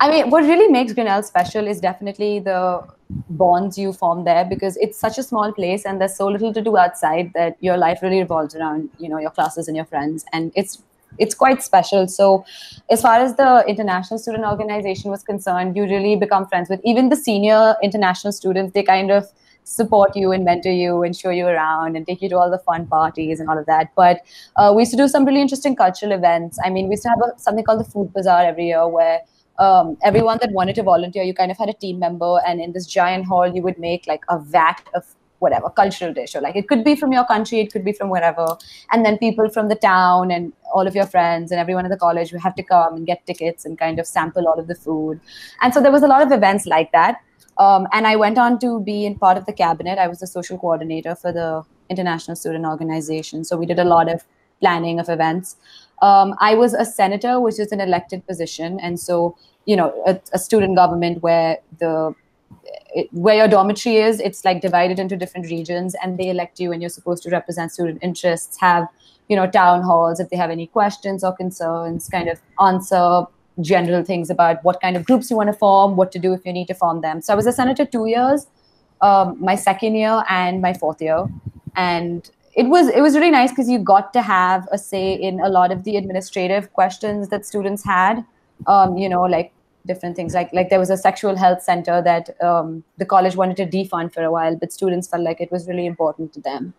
I 0.00 0.10
mean, 0.10 0.30
what 0.30 0.42
really 0.42 0.68
makes 0.68 0.92
Grinnell 0.92 1.22
special 1.22 1.66
is 1.66 1.80
definitely 1.80 2.40
the 2.40 2.82
bonds 3.30 3.78
you 3.78 3.92
form 3.92 4.24
there 4.24 4.44
because 4.44 4.76
it's 4.78 4.98
such 4.98 5.16
a 5.16 5.22
small 5.22 5.52
place 5.52 5.84
and 5.86 6.00
there's 6.00 6.16
so 6.16 6.26
little 6.26 6.52
to 6.52 6.60
do 6.60 6.76
outside 6.76 7.30
that 7.34 7.56
your 7.60 7.76
life 7.76 8.00
really 8.02 8.18
revolves 8.18 8.56
around 8.56 8.90
you 8.98 9.08
know 9.08 9.18
your 9.18 9.30
classes 9.30 9.68
and 9.68 9.76
your 9.76 9.84
friends 9.84 10.24
and 10.32 10.50
it's 10.56 10.82
it's 11.18 11.34
quite 11.34 11.62
special. 11.62 12.08
So, 12.08 12.44
as 12.90 13.02
far 13.02 13.20
as 13.20 13.36
the 13.36 13.64
international 13.66 14.18
student 14.18 14.44
organization 14.44 15.10
was 15.10 15.22
concerned, 15.22 15.76
you 15.76 15.84
really 15.84 16.16
become 16.16 16.46
friends 16.46 16.68
with 16.68 16.80
even 16.84 17.08
the 17.08 17.16
senior 17.16 17.76
international 17.82 18.32
students. 18.32 18.72
They 18.74 18.82
kind 18.82 19.10
of 19.10 19.26
support 19.64 20.14
you 20.14 20.30
and 20.30 20.44
mentor 20.44 20.70
you 20.70 21.02
and 21.02 21.16
show 21.16 21.30
you 21.30 21.46
around 21.46 21.96
and 21.96 22.06
take 22.06 22.22
you 22.22 22.28
to 22.28 22.36
all 22.36 22.50
the 22.50 22.58
fun 22.58 22.86
parties 22.86 23.40
and 23.40 23.48
all 23.48 23.58
of 23.58 23.66
that. 23.66 23.90
But 23.96 24.20
uh, 24.56 24.72
we 24.74 24.82
used 24.82 24.92
to 24.92 24.96
do 24.96 25.08
some 25.08 25.24
really 25.24 25.40
interesting 25.40 25.74
cultural 25.74 26.12
events. 26.12 26.58
I 26.64 26.70
mean, 26.70 26.86
we 26.86 26.92
used 26.92 27.02
to 27.02 27.08
have 27.08 27.18
a, 27.18 27.38
something 27.38 27.64
called 27.64 27.80
the 27.80 27.90
Food 27.90 28.12
Bazaar 28.12 28.44
every 28.44 28.66
year 28.66 28.86
where 28.86 29.22
um, 29.58 29.96
everyone 30.02 30.38
that 30.40 30.52
wanted 30.52 30.74
to 30.76 30.82
volunteer, 30.82 31.22
you 31.22 31.34
kind 31.34 31.50
of 31.50 31.58
had 31.58 31.68
a 31.68 31.72
team 31.72 31.98
member, 31.98 32.38
and 32.46 32.60
in 32.60 32.72
this 32.72 32.86
giant 32.86 33.26
hall, 33.26 33.46
you 33.46 33.62
would 33.62 33.78
make 33.78 34.06
like 34.06 34.24
a 34.28 34.38
vat 34.38 34.82
of 34.94 35.04
whatever 35.38 35.70
cultural 35.70 36.12
dish. 36.12 36.34
Or 36.34 36.40
like 36.40 36.56
it 36.56 36.68
could 36.68 36.84
be 36.84 36.96
from 36.96 37.12
your 37.12 37.24
country 37.24 37.60
it 37.60 37.72
could 37.72 37.84
be 37.84 37.92
from 37.92 38.08
wherever. 38.08 38.46
And 38.92 39.04
then 39.04 39.18
people 39.18 39.48
from 39.50 39.68
the 39.68 39.74
town 39.74 40.30
and 40.30 40.52
all 40.74 40.86
of 40.86 40.94
your 40.94 41.06
friends 41.06 41.50
and 41.50 41.60
everyone 41.60 41.84
at 41.84 41.90
the 41.90 41.96
college 41.96 42.32
would 42.32 42.40
have 42.40 42.54
to 42.56 42.62
come 42.62 42.94
and 42.94 43.06
get 43.06 43.26
tickets 43.26 43.64
and 43.64 43.78
kind 43.78 43.98
of 43.98 44.06
sample 44.06 44.48
all 44.48 44.58
of 44.58 44.66
the 44.66 44.74
food. 44.74 45.20
And 45.62 45.74
so 45.74 45.80
there 45.80 45.92
was 45.92 46.02
a 46.02 46.08
lot 46.08 46.22
of 46.22 46.32
events 46.32 46.66
like 46.66 46.92
that. 46.92 47.20
Um, 47.58 47.86
and 47.92 48.06
i 48.06 48.16
went 48.16 48.36
on 48.36 48.58
to 48.58 48.80
be 48.80 49.06
in 49.06 49.18
part 49.18 49.38
of 49.38 49.46
the 49.46 49.52
cabinet. 49.52 49.98
I 49.98 50.08
was 50.08 50.20
the 50.20 50.26
social 50.26 50.58
coordinator 50.58 51.14
for 51.14 51.32
the 51.32 51.62
international 51.88 52.36
student 52.36 52.66
organization. 52.66 53.44
So 53.44 53.56
we 53.56 53.66
did 53.66 53.78
a 53.78 53.84
lot 53.84 54.10
of 54.10 54.24
planning 54.60 55.00
of 55.00 55.08
events 55.08 55.56
um, 56.02 56.34
i 56.40 56.54
was 56.54 56.74
a 56.74 56.84
senator 56.84 57.40
which 57.40 57.58
is 57.58 57.72
an 57.72 57.80
elected 57.80 58.26
position 58.26 58.78
and 58.80 59.00
so 59.00 59.36
you 59.64 59.76
know 59.76 60.02
a, 60.06 60.18
a 60.32 60.38
student 60.38 60.76
government 60.76 61.22
where 61.22 61.58
the 61.78 62.14
it, 62.94 63.12
where 63.12 63.36
your 63.36 63.48
dormitory 63.48 63.96
is, 63.96 64.20
it's 64.20 64.44
like 64.44 64.60
divided 64.60 64.98
into 64.98 65.16
different 65.16 65.50
regions, 65.50 65.94
and 66.02 66.18
they 66.18 66.30
elect 66.30 66.58
you, 66.58 66.72
and 66.72 66.82
you're 66.82 66.88
supposed 66.88 67.22
to 67.24 67.30
represent 67.30 67.72
student 67.72 67.98
interests, 68.02 68.58
have 68.60 68.88
you 69.28 69.36
know 69.36 69.46
town 69.46 69.82
halls 69.82 70.20
if 70.20 70.30
they 70.30 70.36
have 70.36 70.50
any 70.50 70.66
questions 70.66 71.24
or 71.24 71.32
concerns, 71.34 72.08
kind 72.08 72.28
of 72.28 72.40
answer 72.60 73.24
general 73.60 74.04
things 74.04 74.28
about 74.30 74.62
what 74.64 74.80
kind 74.80 74.96
of 74.96 75.04
groups 75.04 75.30
you 75.30 75.36
want 75.36 75.48
to 75.48 75.52
form, 75.52 75.96
what 75.96 76.12
to 76.12 76.18
do 76.18 76.32
if 76.32 76.44
you 76.44 76.52
need 76.52 76.66
to 76.68 76.74
form 76.74 77.00
them. 77.00 77.22
So 77.22 77.32
I 77.32 77.36
was 77.36 77.46
a 77.46 77.52
senator 77.52 77.86
two 77.86 78.06
years, 78.06 78.46
um, 79.00 79.36
my 79.40 79.54
second 79.54 79.94
year 79.94 80.24
and 80.28 80.60
my 80.60 80.74
fourth 80.74 81.00
year, 81.00 81.26
and 81.74 82.30
it 82.56 82.68
was 82.68 82.88
it 82.88 83.02
was 83.02 83.14
really 83.14 83.30
nice 83.30 83.50
because 83.50 83.68
you 83.68 83.78
got 83.78 84.12
to 84.14 84.22
have 84.22 84.66
a 84.72 84.78
say 84.78 85.12
in 85.12 85.40
a 85.40 85.48
lot 85.48 85.70
of 85.70 85.84
the 85.84 85.96
administrative 85.96 86.72
questions 86.72 87.28
that 87.28 87.44
students 87.44 87.84
had. 87.84 88.24
Um, 88.66 88.96
you 88.96 89.10
know, 89.10 89.22
like 89.22 89.52
different 89.86 90.16
things. 90.16 90.32
Like 90.32 90.52
like 90.54 90.70
there 90.70 90.78
was 90.78 90.88
a 90.88 90.96
sexual 90.96 91.36
health 91.36 91.62
center 91.62 92.00
that 92.00 92.30
um, 92.42 92.82
the 92.96 93.04
college 93.04 93.36
wanted 93.36 93.58
to 93.58 93.66
defund 93.66 94.14
for 94.14 94.22
a 94.22 94.30
while 94.30 94.56
but 94.56 94.72
students 94.72 95.06
felt 95.06 95.22
like 95.22 95.40
it 95.40 95.52
was 95.52 95.68
really 95.68 95.84
important 95.84 96.32
to 96.32 96.40
them. 96.40 96.72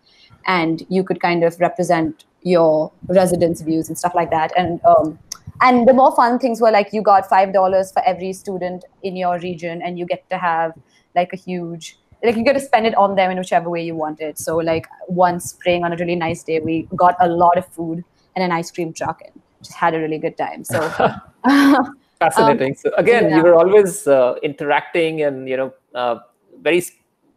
And 0.48 0.84
you 0.90 1.04
could 1.04 1.22
kind 1.22 1.44
of 1.44 1.60
represent 1.60 2.26
your 2.42 2.92
residents 3.08 3.62
views 3.62 3.88
and 3.88 3.98
stuff 3.98 4.16
like 4.16 4.32
that. 4.32 4.52
And 4.58 4.82
um, 4.84 5.20
and 5.62 5.88
the 5.88 5.94
more 5.94 6.16
fun 6.16 6.40
things 6.40 6.60
were 6.60 6.72
like 6.72 6.92
you 6.92 7.04
got 7.04 7.30
five 7.30 7.54
dollars 7.54 7.92
for 7.92 8.04
every 8.04 8.34
student 8.34 8.84
in 9.04 9.16
your 9.16 9.38
region 9.40 9.84
and 9.84 10.00
you 10.00 10.08
get 10.08 10.28
to 10.32 10.40
have 10.40 10.74
like 11.16 11.34
a 11.34 11.38
huge 11.38 12.00
like 12.24 12.36
you 12.36 12.44
get 12.44 12.54
to 12.54 12.60
spend 12.60 12.86
it 12.86 12.96
on 12.96 13.16
them 13.16 13.32
in 13.32 13.38
whichever 13.38 13.70
way 13.70 13.84
you 13.84 13.96
wanted 13.96 14.38
so 14.38 14.58
like 14.58 14.88
one 15.08 15.40
spring 15.40 15.84
on 15.84 15.94
a 15.94 15.96
really 15.98 16.16
nice 16.16 16.44
day 16.44 16.60
we 16.60 16.88
got 16.96 17.16
a 17.20 17.28
lot 17.28 17.58
of 17.58 17.66
food 17.68 18.04
and 18.36 18.44
an 18.44 18.52
ice 18.52 18.72
cream 18.72 18.94
truck 18.94 19.22
and 19.26 19.42
just 19.62 19.74
had 19.74 19.96
a 19.96 20.00
really 20.00 20.18
good 20.18 20.38
time. 20.38 20.64
So 20.64 20.80
fascinating. 22.20 22.72
Um, 22.72 22.76
so 22.76 22.92
again 22.98 23.30
yeah. 23.30 23.38
you 23.38 23.44
were 23.44 23.56
always 23.56 24.08
uh, 24.08 24.36
interacting 24.44 25.22
and 25.24 25.50
you 25.50 25.58
know 25.58 25.74
uh, 25.96 26.20
very 26.62 26.82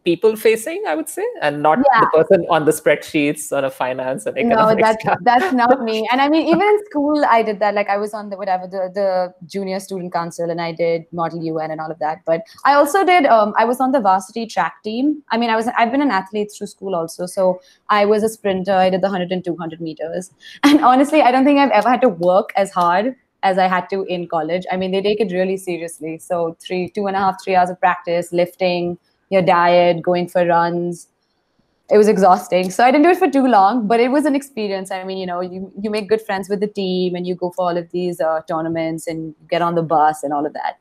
people 0.03 0.35
facing 0.35 0.83
i 0.87 0.95
would 0.95 1.07
say 1.07 1.25
and 1.41 1.61
not 1.61 1.77
yeah. 1.77 2.01
the 2.01 2.07
person 2.13 2.45
on 2.49 2.65
the 2.65 2.71
spreadsheets 2.71 3.51
on 3.55 3.65
a 3.65 3.69
finance 3.69 4.25
and 4.25 4.37
economics 4.37 4.81
no 4.81 4.87
that's 4.87 5.23
that's 5.23 5.53
not 5.53 5.83
me. 5.89 6.07
And 6.11 6.21
i 6.21 6.27
mean 6.27 6.47
even 6.47 6.61
in 6.61 6.85
school 6.85 7.23
i 7.25 7.43
did 7.43 7.59
that. 7.59 7.75
Like 7.75 7.89
i 7.89 7.97
was 7.97 8.13
on 8.13 8.29
the 8.29 8.37
whatever 8.37 8.67
the, 8.67 8.89
the 8.93 9.33
junior 9.45 9.79
student 9.79 10.11
council 10.13 10.49
and 10.49 10.59
i 10.59 10.71
did 10.71 11.05
model 11.11 11.39
un 11.39 11.71
and 11.71 11.79
all 11.79 11.91
of 11.91 11.99
that. 11.99 12.19
But 12.25 12.41
i 12.65 12.73
also 12.73 13.05
did 13.05 13.25
um, 13.25 13.53
i 13.57 13.65
was 13.65 13.79
on 13.79 13.91
the 13.91 13.99
varsity 13.99 14.45
track 14.45 14.83
team. 14.83 15.23
I 15.29 15.37
mean 15.37 15.49
i 15.49 15.55
was 15.55 15.67
i've 15.77 15.91
been 15.91 16.01
an 16.01 16.11
athlete 16.11 16.51
through 16.55 16.67
school 16.67 16.95
also. 16.95 17.25
So 17.25 17.61
i 17.89 18.05
was 18.05 18.23
a 18.23 18.29
sprinter. 18.29 18.73
I 18.73 18.89
did 18.89 19.01
the 19.01 19.07
100 19.07 19.31
and 19.31 19.43
200 19.43 19.81
meters. 19.81 20.31
And 20.63 20.83
honestly 20.83 21.21
i 21.21 21.31
don't 21.31 21.45
think 21.45 21.59
i've 21.59 21.71
ever 21.71 21.89
had 21.89 22.01
to 22.01 22.09
work 22.09 22.53
as 22.55 22.71
hard 22.71 23.15
as 23.43 23.57
I 23.57 23.67
had 23.67 23.89
to 23.89 24.03
in 24.03 24.27
college. 24.27 24.65
I 24.71 24.77
mean, 24.77 24.91
they 24.91 25.01
take 25.01 25.19
it 25.19 25.31
really 25.31 25.57
seriously. 25.57 26.19
So 26.19 26.55
three, 26.59 26.89
two 26.89 27.07
and 27.07 27.15
a 27.15 27.19
half, 27.19 27.43
three 27.43 27.55
hours 27.55 27.71
of 27.71 27.79
practice, 27.79 28.31
lifting, 28.31 28.99
your 29.31 29.41
diet, 29.41 30.03
going 30.03 30.27
for 30.27 30.45
runs. 30.45 31.07
It 31.89 31.97
was 31.97 32.07
exhausting. 32.07 32.69
So 32.69 32.83
I 32.85 32.91
didn't 32.91 33.03
do 33.03 33.09
it 33.09 33.17
for 33.17 33.29
too 33.29 33.47
long, 33.47 33.87
but 33.87 33.99
it 33.99 34.09
was 34.09 34.25
an 34.25 34.35
experience. 34.35 34.91
I 34.91 35.03
mean, 35.03 35.17
you 35.17 35.25
know, 35.25 35.41
you, 35.41 35.71
you 35.81 35.89
make 35.89 36.07
good 36.07 36.21
friends 36.21 36.47
with 36.47 36.59
the 36.59 36.67
team 36.67 37.15
and 37.15 37.25
you 37.25 37.35
go 37.35 37.51
for 37.51 37.69
all 37.69 37.77
of 37.77 37.89
these 37.91 38.21
uh, 38.21 38.41
tournaments 38.47 39.07
and 39.07 39.33
get 39.49 39.61
on 39.61 39.75
the 39.75 39.81
bus 39.81 40.23
and 40.23 40.31
all 40.31 40.45
of 40.45 40.53
that. 40.53 40.77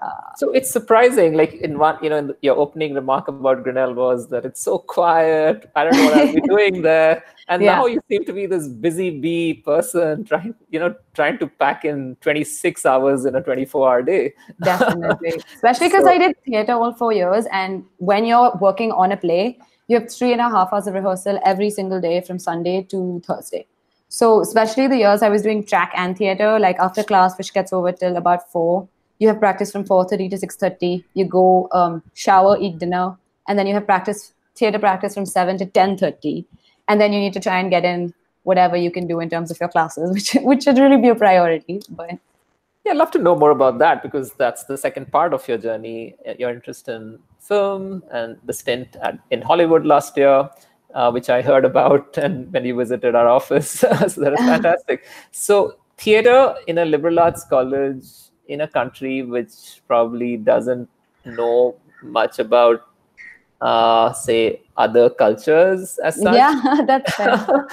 Uh, 0.00 0.34
so 0.36 0.50
it's 0.50 0.70
surprising, 0.70 1.34
like 1.34 1.52
in 1.54 1.78
one, 1.78 1.98
you 2.02 2.08
know, 2.08 2.34
your 2.40 2.56
opening 2.56 2.94
remark 2.94 3.28
about 3.28 3.62
Grinnell 3.62 3.92
was 3.92 4.28
that 4.28 4.46
it's 4.46 4.62
so 4.62 4.78
quiet. 4.78 5.70
I 5.76 5.84
don't 5.84 5.92
know 5.94 6.04
what 6.06 6.14
I'll 6.14 6.34
be 6.34 6.40
doing 6.48 6.82
there. 6.82 7.22
And 7.48 7.62
yeah. 7.62 7.76
now 7.76 7.86
you 7.86 8.00
seem 8.08 8.24
to 8.24 8.32
be 8.32 8.46
this 8.46 8.66
busy 8.66 9.10
bee 9.20 9.54
person 9.54 10.24
trying, 10.24 10.54
you 10.70 10.78
know, 10.78 10.94
trying 11.12 11.38
to 11.38 11.46
pack 11.46 11.84
in 11.84 12.16
26 12.22 12.86
hours 12.86 13.26
in 13.26 13.34
a 13.34 13.42
24 13.42 13.88
hour 13.88 14.02
day. 14.02 14.32
Definitely. 14.62 15.42
Especially 15.54 15.88
because 15.88 16.04
so, 16.04 16.10
I 16.10 16.18
did 16.18 16.36
theater 16.44 16.72
all 16.72 16.94
four 16.94 17.12
years. 17.12 17.44
And 17.52 17.84
when 17.98 18.24
you're 18.24 18.56
working 18.60 18.92
on 18.92 19.12
a 19.12 19.18
play, 19.18 19.58
you 19.88 19.98
have 19.98 20.10
three 20.10 20.32
and 20.32 20.40
a 20.40 20.48
half 20.48 20.72
hours 20.72 20.86
of 20.86 20.94
rehearsal 20.94 21.38
every 21.44 21.68
single 21.68 22.00
day 22.00 22.22
from 22.22 22.38
Sunday 22.38 22.84
to 22.84 23.20
Thursday. 23.26 23.66
So 24.08 24.40
especially 24.40 24.86
the 24.86 24.96
years 24.96 25.22
I 25.22 25.28
was 25.28 25.42
doing 25.42 25.64
track 25.64 25.92
and 25.94 26.16
theater, 26.16 26.58
like 26.58 26.78
after 26.78 27.02
class, 27.02 27.36
which 27.36 27.52
gets 27.52 27.72
over 27.72 27.92
till 27.92 28.16
about 28.16 28.50
four, 28.50 28.88
you 29.20 29.28
have 29.28 29.38
practice 29.38 29.70
from 29.70 29.84
4.30 29.84 30.30
to 30.30 30.36
6.30 30.36 31.04
you 31.14 31.24
go 31.24 31.68
um, 31.72 32.02
shower 32.14 32.56
eat 32.60 32.78
dinner 32.78 33.16
and 33.46 33.58
then 33.58 33.66
you 33.66 33.74
have 33.74 33.86
practice 33.86 34.32
theater 34.56 34.78
practice 34.78 35.14
from 35.14 35.26
7 35.26 35.58
to 35.58 35.66
10.30 35.66 36.44
and 36.88 37.00
then 37.00 37.12
you 37.12 37.20
need 37.20 37.32
to 37.34 37.40
try 37.40 37.58
and 37.58 37.70
get 37.70 37.84
in 37.84 38.12
whatever 38.42 38.76
you 38.76 38.90
can 38.90 39.06
do 39.06 39.20
in 39.20 39.30
terms 39.30 39.50
of 39.50 39.60
your 39.60 39.68
classes 39.68 40.10
which 40.14 40.32
which 40.42 40.64
should 40.64 40.78
really 40.78 41.00
be 41.00 41.08
a 41.08 41.14
priority 41.14 41.80
but 41.90 42.18
Yeah, 42.84 42.92
I'd 42.92 42.98
love 42.98 43.10
to 43.12 43.18
know 43.18 43.36
more 43.36 43.50
about 43.50 43.78
that 43.80 44.02
because 44.02 44.32
that's 44.32 44.64
the 44.64 44.76
second 44.76 45.12
part 45.12 45.34
of 45.34 45.46
your 45.46 45.58
journey, 45.58 46.14
uh, 46.26 46.32
your 46.38 46.50
interest 46.50 46.88
in 46.88 47.18
film 47.38 48.02
and 48.10 48.38
the 48.44 48.54
stint 48.54 48.96
at, 49.02 49.18
in 49.30 49.42
Hollywood 49.42 49.84
last 49.84 50.16
year, 50.16 50.48
uh, 50.94 51.10
which 51.10 51.28
I 51.28 51.42
heard 51.42 51.66
about 51.66 52.16
and 52.24 52.50
when 52.52 52.64
you 52.64 52.74
visited 52.74 53.14
our 53.14 53.28
office. 53.28 53.70
so 53.80 53.88
that 53.88 54.32
is 54.32 54.40
fantastic. 54.40 55.04
So, 55.30 55.76
theater 55.98 56.54
in 56.66 56.78
a 56.78 56.86
liberal 56.86 57.20
arts 57.20 57.44
college 57.44 58.29
in 58.50 58.62
a 58.62 58.68
country 58.68 59.22
which 59.22 59.80
probably 59.86 60.36
doesn't 60.36 60.88
know 61.24 61.76
much 62.02 62.38
about 62.38 62.86
uh, 63.60 64.12
say 64.12 64.62
other 64.76 65.10
cultures 65.10 65.98
as 65.98 66.20
such. 66.20 66.34
Yeah, 66.34 66.80
that's 66.86 67.14
fair. 67.16 67.66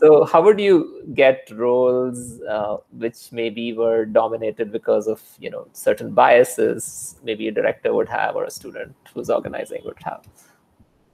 so, 0.00 0.24
how 0.24 0.42
would 0.42 0.58
you 0.58 1.04
get 1.14 1.50
roles 1.52 2.40
uh, 2.42 2.78
which 2.92 3.30
maybe 3.30 3.72
were 3.72 4.04
dominated 4.06 4.72
because 4.72 5.06
of 5.06 5.22
you 5.38 5.50
know 5.50 5.66
certain 5.72 6.12
biases 6.12 7.16
maybe 7.22 7.48
a 7.48 7.52
director 7.52 7.92
would 7.94 8.08
have 8.08 8.36
or 8.36 8.44
a 8.44 8.50
student 8.50 8.94
who's 9.14 9.30
organizing 9.30 9.82
would 9.84 10.02
have? 10.02 10.26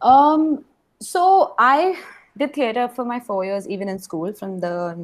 Um. 0.00 0.64
So 1.00 1.54
I 1.58 1.98
did 2.38 2.54
theater 2.54 2.88
for 2.88 3.04
my 3.04 3.20
four 3.20 3.44
years, 3.44 3.68
even 3.68 3.88
in 3.88 3.98
school, 3.98 4.32
from 4.32 4.60
the 4.60 4.96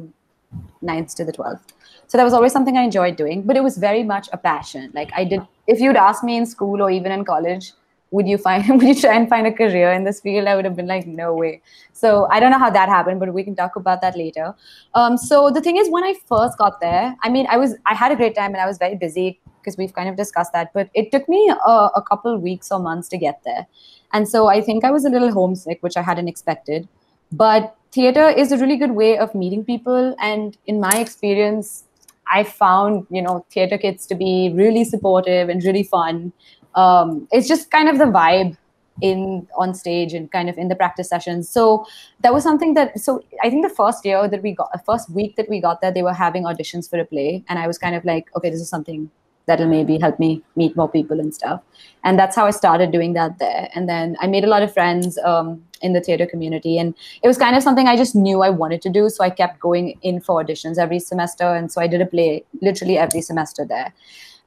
ninth 0.81 1.15
to 1.15 1.25
the 1.25 1.31
twelfth. 1.31 1.73
So 2.07 2.17
that 2.17 2.23
was 2.23 2.33
always 2.33 2.51
something 2.51 2.77
I 2.77 2.83
enjoyed 2.83 3.15
doing, 3.15 3.43
but 3.43 3.55
it 3.55 3.63
was 3.63 3.77
very 3.77 4.03
much 4.03 4.27
a 4.33 4.37
passion. 4.37 4.91
Like 4.93 5.11
I 5.15 5.23
did, 5.23 5.41
if 5.65 5.79
you'd 5.79 5.95
asked 5.95 6.23
me 6.23 6.35
in 6.35 6.45
school 6.45 6.81
or 6.81 6.91
even 6.91 7.11
in 7.11 7.23
college 7.23 7.71
would 8.11 8.27
you 8.27 8.37
find 8.37 8.67
would 8.69 8.87
you 8.87 8.95
try 8.95 9.15
and 9.15 9.27
find 9.27 9.47
a 9.47 9.51
career 9.51 9.91
in 9.91 10.03
this 10.03 10.19
field 10.21 10.47
i 10.47 10.55
would 10.55 10.65
have 10.65 10.75
been 10.75 10.87
like 10.87 11.07
no 11.07 11.33
way 11.33 11.61
so 11.93 12.27
i 12.29 12.39
don't 12.39 12.51
know 12.51 12.59
how 12.59 12.69
that 12.69 12.89
happened 12.89 13.19
but 13.19 13.33
we 13.33 13.43
can 13.43 13.55
talk 13.55 13.75
about 13.75 14.01
that 14.01 14.17
later 14.17 14.53
um, 14.93 15.17
so 15.17 15.49
the 15.49 15.61
thing 15.61 15.77
is 15.77 15.89
when 15.89 16.03
i 16.03 16.13
first 16.27 16.57
got 16.57 16.79
there 16.79 17.15
i 17.23 17.29
mean 17.29 17.47
i 17.49 17.57
was 17.57 17.75
i 17.85 17.95
had 17.95 18.11
a 18.11 18.15
great 18.15 18.35
time 18.35 18.51
and 18.53 18.61
i 18.61 18.67
was 18.67 18.77
very 18.77 18.95
busy 18.95 19.39
because 19.59 19.77
we've 19.77 19.93
kind 19.93 20.09
of 20.09 20.15
discussed 20.15 20.53
that 20.53 20.71
but 20.73 20.89
it 20.93 21.11
took 21.11 21.27
me 21.29 21.41
a, 21.49 21.89
a 21.95 22.03
couple 22.07 22.37
weeks 22.37 22.71
or 22.71 22.79
months 22.79 23.07
to 23.07 23.17
get 23.17 23.41
there 23.45 23.65
and 24.13 24.27
so 24.27 24.47
i 24.47 24.61
think 24.61 24.83
i 24.83 24.91
was 24.91 25.05
a 25.05 25.09
little 25.09 25.31
homesick 25.31 25.81
which 25.81 25.97
i 25.97 26.01
hadn't 26.01 26.27
expected 26.27 26.87
but 27.31 27.75
theater 27.91 28.29
is 28.29 28.51
a 28.51 28.57
really 28.57 28.77
good 28.77 28.91
way 28.91 29.17
of 29.17 29.33
meeting 29.35 29.65
people. 29.65 30.15
And 30.19 30.57
in 30.65 30.79
my 30.79 30.97
experience 30.99 31.85
i 32.31 32.43
found 32.43 33.05
you 33.09 33.21
know 33.21 33.45
theater 33.51 33.77
kids 33.77 34.07
to 34.07 34.15
be 34.15 34.51
really 34.55 34.83
supportive 34.83 35.49
and 35.49 35.63
really 35.63 35.83
fun. 35.83 36.33
Um, 36.75 37.27
it's 37.31 37.47
just 37.47 37.69
kind 37.69 37.89
of 37.89 37.97
the 37.97 38.05
vibe 38.05 38.57
in 39.01 39.47
on 39.57 39.73
stage 39.73 40.13
and 40.13 40.31
kind 40.31 40.49
of 40.49 40.57
in 40.57 40.67
the 40.67 40.75
practice 40.75 41.09
sessions. 41.09 41.49
So 41.49 41.85
that 42.21 42.33
was 42.33 42.43
something 42.43 42.73
that 42.75 42.99
so 42.99 43.23
i 43.43 43.49
think 43.49 43.63
the 43.67 43.73
first 43.73 44.05
year 44.05 44.27
that 44.27 44.43
we 44.43 44.53
got 44.53 44.71
the 44.71 44.83
first 44.85 45.09
week 45.09 45.35
that 45.35 45.49
we 45.49 45.59
got 45.59 45.81
there 45.81 45.91
they 45.91 46.03
were 46.03 46.13
having 46.13 46.43
auditions 46.43 46.89
for 46.89 46.99
a 46.99 47.05
play. 47.05 47.43
And 47.49 47.59
i 47.59 47.67
was 47.67 47.77
kind 47.77 47.95
of 47.95 48.05
like 48.05 48.29
okay 48.35 48.49
this 48.49 48.61
is 48.61 48.69
something 48.69 49.09
that'll 49.47 49.67
maybe 49.67 49.97
help 49.97 50.19
me 50.19 50.43
meet 50.55 50.75
more 50.77 50.87
people 50.87 51.19
and 51.19 51.33
stuff. 51.33 51.61
And 52.03 52.17
that's 52.17 52.35
how 52.35 52.45
i 52.45 52.51
started 52.51 52.91
doing 52.91 53.13
that 53.13 53.39
there. 53.39 53.69
And 53.75 53.89
then 53.89 54.15
i 54.21 54.27
made 54.27 54.43
a 54.43 54.53
lot 54.55 54.63
of 54.63 54.73
friends. 54.73 55.17
Um, 55.17 55.63
in 55.81 55.93
the 55.93 56.01
theater 56.01 56.25
community. 56.25 56.77
And 56.77 56.93
it 57.23 57.27
was 57.27 57.37
kind 57.37 57.55
of 57.55 57.63
something 57.63 57.87
i 57.87 57.95
just 57.95 58.15
knew 58.15 58.41
i 58.41 58.49
wanted 58.49 58.81
to 58.83 58.89
do. 58.89 59.09
So 59.09 59.23
i 59.23 59.29
kept 59.29 59.59
going 59.59 59.97
in 60.01 60.21
for 60.21 60.43
auditions 60.43 60.77
every 60.77 60.99
semester. 60.99 61.43
And 61.43 61.71
so 61.71 61.81
i 61.81 61.87
did 61.87 62.01
a 62.01 62.05
play 62.05 62.43
literally 62.61 62.97
every 62.97 63.21
semester 63.21 63.65
there. 63.65 63.93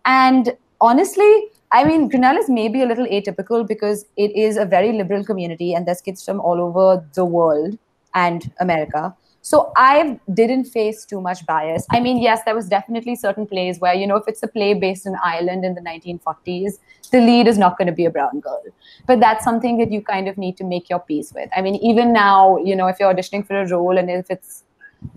And 0.05 0.57
honestly 0.81 1.51
I 1.75 1.83
mean, 1.83 2.09
Grinnell 2.09 2.37
is 2.37 2.49
maybe 2.49 2.83
a 2.83 2.87
little 2.87 3.07
atypical 3.07 3.67
because 3.67 4.07
it 4.17 4.31
is 4.37 4.57
a 4.57 4.65
very 4.65 4.93
liberal 4.93 5.25
community 5.25 5.75
and 5.75 5.89
there's 5.89 6.01
kids 6.01 6.25
from 6.25 6.39
all 6.39 6.61
over 6.61 7.05
the 7.15 7.25
world 7.25 7.77
and 8.15 8.53
America. 8.61 9.13
So 9.45 9.73
I 9.77 10.19
didn't 10.33 10.65
face 10.65 11.05
too 11.05 11.21
much 11.21 11.45
bias. 11.45 11.87
I 11.91 12.01
mean, 12.01 12.17
yes, 12.17 12.41
there 12.47 12.55
was 12.55 12.67
definitely 12.67 13.15
certain 13.15 13.47
plays 13.47 13.79
where, 13.79 13.93
you 13.93 14.07
know, 14.07 14.17
if 14.17 14.25
it's 14.27 14.43
a 14.43 14.49
play 14.49 14.73
based 14.73 15.05
in 15.05 15.17
Ireland 15.23 15.67
in 15.67 15.75
the 15.75 15.83
1940s, 15.83 16.79
the 17.13 17.21
lead 17.21 17.47
is 17.47 17.59
not 17.59 17.77
going 17.77 17.87
to 17.89 17.93
be 17.93 18.07
a 18.07 18.11
brown 18.11 18.41
girl. 18.41 18.63
But 19.07 19.21
that's 19.21 19.45
something 19.45 19.77
that 19.77 19.93
you 19.93 20.01
kind 20.01 20.29
of 20.29 20.39
need 20.39 20.57
to 20.57 20.65
make 20.65 20.89
your 20.89 21.01
peace 21.01 21.31
with. 21.35 21.51
I 21.55 21.61
mean, 21.61 21.75
even 21.77 22.11
now, 22.11 22.57
you 22.57 22.75
know, 22.75 22.87
if 22.87 22.97
you're 22.99 23.13
auditioning 23.13 23.47
for 23.47 23.61
a 23.61 23.69
role 23.69 23.99
and 23.99 24.09
if 24.09 24.31
it's 24.31 24.65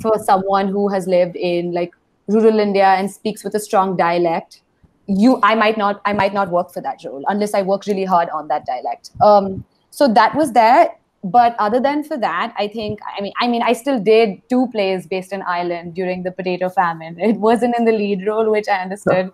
for 0.02 0.20
someone 0.22 0.68
who 0.68 0.90
has 0.90 1.08
lived 1.08 1.38
in 1.38 1.72
like 1.72 1.94
rural 2.28 2.60
India 2.60 2.86
and 2.86 3.10
speaks 3.10 3.46
with 3.46 3.56
a 3.56 3.62
strong 3.62 3.96
dialect, 3.96 4.62
you 5.08 5.40
i 5.42 5.56
might 5.56 5.78
not 5.78 6.02
i 6.04 6.12
might 6.12 6.34
not 6.34 6.50
work 6.52 6.70
for 6.74 6.82
that 6.82 7.02
role 7.06 7.24
unless 7.30 7.54
i 7.54 7.62
work 7.62 7.86
really 7.86 8.04
hard 8.04 8.30
on 8.32 8.50
that 8.50 8.66
dialect 8.66 9.12
um, 9.22 9.64
so 9.90 10.06
that 10.14 10.36
was 10.36 10.52
there 10.52 10.90
but 11.32 11.56
other 11.60 11.80
than 11.80 12.04
for 12.04 12.18
that 12.18 12.54
i 12.58 12.68
think 12.68 13.00
i 13.18 13.22
mean 13.22 13.34
i 13.40 13.48
mean 13.48 13.64
i 13.64 13.74
still 13.74 14.00
did 14.00 14.38
two 14.50 14.68
plays 14.76 15.08
based 15.08 15.34
in 15.34 15.42
ireland 15.42 15.94
during 15.94 16.24
the 16.24 16.32
potato 16.32 16.70
famine. 16.70 17.20
It 17.28 17.38
wasn't 17.38 17.76
in 17.78 17.86
the 17.86 17.92
lead 17.92 18.26
role 18.28 18.50
which 18.52 18.68
i 18.68 18.82
understood. 18.82 19.32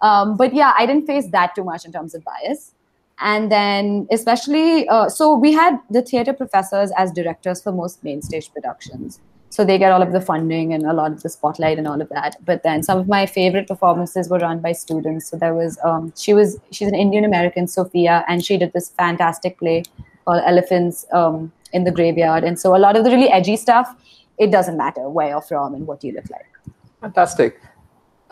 Um, 0.00 0.36
but 0.36 0.54
yeah 0.54 0.74
i 0.76 0.86
didn't 0.86 1.06
face 1.06 1.30
that 1.32 1.54
too 1.54 1.64
much 1.64 1.84
in 1.84 1.92
terms 1.92 2.14
of 2.14 2.24
bias. 2.24 2.74
And 3.20 3.50
then 3.50 4.06
especially 4.12 4.88
uh, 4.88 5.08
so 5.08 5.34
we 5.34 5.52
had 5.52 5.78
the 5.90 6.02
theater 6.02 6.32
professors 6.32 6.92
as 6.96 7.12
directors 7.12 7.62
for 7.62 7.72
most 7.72 8.04
main 8.04 8.22
stage 8.22 8.52
productions. 8.52 9.20
So 9.50 9.64
they 9.64 9.78
get 9.78 9.92
all 9.92 10.02
of 10.02 10.12
the 10.12 10.20
funding 10.20 10.72
and 10.72 10.84
a 10.86 10.92
lot 10.92 11.10
of 11.10 11.22
the 11.22 11.28
spotlight 11.28 11.78
and 11.78 11.88
all 11.88 12.00
of 12.00 12.08
that. 12.10 12.36
But 12.44 12.62
then 12.62 12.82
some 12.82 12.98
of 12.98 13.08
my 13.08 13.24
favorite 13.26 13.66
performances 13.66 14.28
were 14.28 14.38
run 14.38 14.60
by 14.60 14.72
students. 14.72 15.30
So 15.30 15.36
there 15.36 15.54
was 15.54 15.78
um, 15.82 16.12
she 16.16 16.34
was 16.34 16.60
she's 16.70 16.88
an 16.88 16.94
indian 16.94 17.24
american 17.24 17.66
sophia 17.66 18.24
and 18.28 18.44
she 18.44 18.56
did 18.56 18.72
this 18.72 18.90
fantastic 18.90 19.58
play 19.58 19.82
called 20.28 20.42
elephants 20.52 21.06
um, 21.12 21.50
in 21.72 21.84
the 21.84 21.90
graveyard. 21.90 22.44
And 22.44 22.60
so 22.64 22.76
a 22.76 22.80
lot 22.86 22.96
of 22.96 23.04
the 23.04 23.10
really 23.10 23.30
edgy 23.40 23.56
stuff 23.56 23.94
it 24.38 24.52
doesn't 24.52 24.76
matter 24.76 25.08
where 25.08 25.28
you're 25.30 25.42
from 25.42 25.74
and 25.74 25.86
what 25.86 26.04
you 26.04 26.12
look 26.12 26.30
like. 26.30 26.46
Fantastic. 27.00 27.60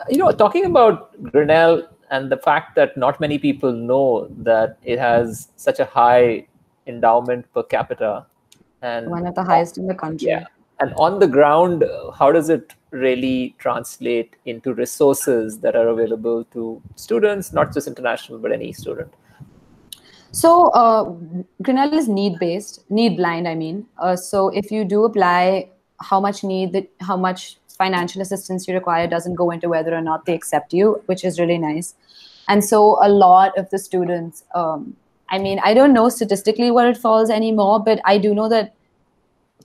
You 0.09 0.17
know 0.17 0.31
talking 0.31 0.65
about 0.65 1.21
grinnell 1.31 1.87
and 2.09 2.31
the 2.31 2.37
fact 2.37 2.75
that 2.75 2.95
not 2.95 3.19
many 3.19 3.37
people 3.37 3.73
know 3.73 4.27
that 4.49 4.77
it 4.83 4.99
has 4.99 5.49
such 5.55 5.79
a 5.79 5.85
high 5.85 6.47
endowment 6.85 7.51
per 7.53 7.63
capita 7.63 8.25
and 8.81 9.09
one 9.09 9.25
of 9.25 9.35
the 9.35 9.43
highest 9.43 9.77
in 9.77 9.87
the 9.87 9.95
country. 9.95 10.29
Yeah. 10.29 10.45
And 10.79 10.93
on 10.97 11.19
the 11.19 11.27
ground 11.27 11.83
how 12.17 12.31
does 12.31 12.49
it 12.49 12.75
really 12.91 13.55
translate 13.57 14.35
into 14.45 14.73
resources 14.73 15.59
that 15.59 15.75
are 15.75 15.87
available 15.87 16.45
to 16.53 16.81
students 16.95 17.51
not 17.51 17.73
just 17.73 17.87
international 17.87 18.37
but 18.37 18.51
any 18.51 18.71
student 18.71 19.11
so 20.31 20.69
uh, 20.69 21.03
grinnell 21.61 21.93
is 21.93 22.07
need 22.07 22.37
based 22.39 22.89
need 22.89 23.17
blind 23.17 23.47
i 23.47 23.55
mean. 23.55 23.85
Uh, 23.97 24.15
so 24.15 24.49
if 24.49 24.71
you 24.71 24.85
do 24.85 25.03
apply 25.05 25.69
how 26.01 26.19
much 26.19 26.43
need 26.43 26.73
that 26.73 26.89
how 27.01 27.17
much 27.17 27.57
financial 27.77 28.21
assistance 28.21 28.67
you 28.67 28.73
require 28.73 29.07
doesn't 29.07 29.35
go 29.35 29.51
into 29.51 29.69
whether 29.69 29.93
or 29.93 30.01
not 30.01 30.25
they 30.25 30.33
accept 30.33 30.73
you 30.73 31.01
which 31.05 31.23
is 31.23 31.39
really 31.39 31.57
nice. 31.57 31.95
And 32.49 32.63
so 32.63 32.97
a 33.03 33.09
lot 33.09 33.57
of 33.57 33.69
the 33.71 33.77
students 33.77 34.43
um, 34.55 34.95
i 35.29 35.37
mean 35.37 35.59
i 35.69 35.73
don't 35.73 35.93
know 35.93 36.07
statistically 36.07 36.71
where 36.71 36.89
it 36.89 36.97
falls 36.97 37.29
anymore 37.29 37.83
but 37.83 37.99
i 38.05 38.17
do 38.17 38.33
know 38.33 38.47
that 38.47 38.73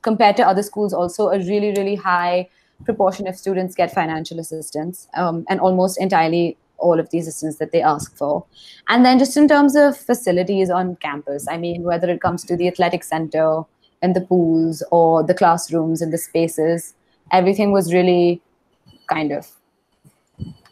compared 0.02 0.37
to 0.37 0.47
other 0.47 0.62
schools, 0.62 0.92
also 0.92 1.28
a 1.28 1.38
really, 1.38 1.73
really 1.73 1.95
high 1.95 2.49
proportion 2.85 3.28
of 3.28 3.37
students 3.37 3.75
get 3.75 3.95
financial 3.95 4.40
assistance 4.40 5.09
um, 5.14 5.45
and 5.49 5.61
almost 5.61 6.00
entirely 6.00 6.57
all 6.82 7.00
of 7.00 7.08
the 7.10 7.18
assistance 7.18 7.56
that 7.56 7.72
they 7.72 7.80
ask 7.80 8.14
for. 8.16 8.44
And 8.88 9.04
then 9.04 9.18
just 9.18 9.36
in 9.36 9.48
terms 9.48 9.76
of 9.76 9.96
facilities 9.96 10.68
on 10.68 10.96
campus, 10.96 11.46
I 11.48 11.56
mean, 11.56 11.82
whether 11.82 12.10
it 12.10 12.20
comes 12.20 12.44
to 12.44 12.56
the 12.56 12.68
athletic 12.68 13.04
center 13.04 13.62
and 14.02 14.16
the 14.16 14.20
pools 14.20 14.82
or 14.90 15.22
the 15.22 15.34
classrooms 15.34 16.02
and 16.02 16.12
the 16.12 16.18
spaces, 16.18 16.94
everything 17.30 17.72
was 17.72 17.94
really 17.94 18.42
kind 19.08 19.32
of, 19.32 19.48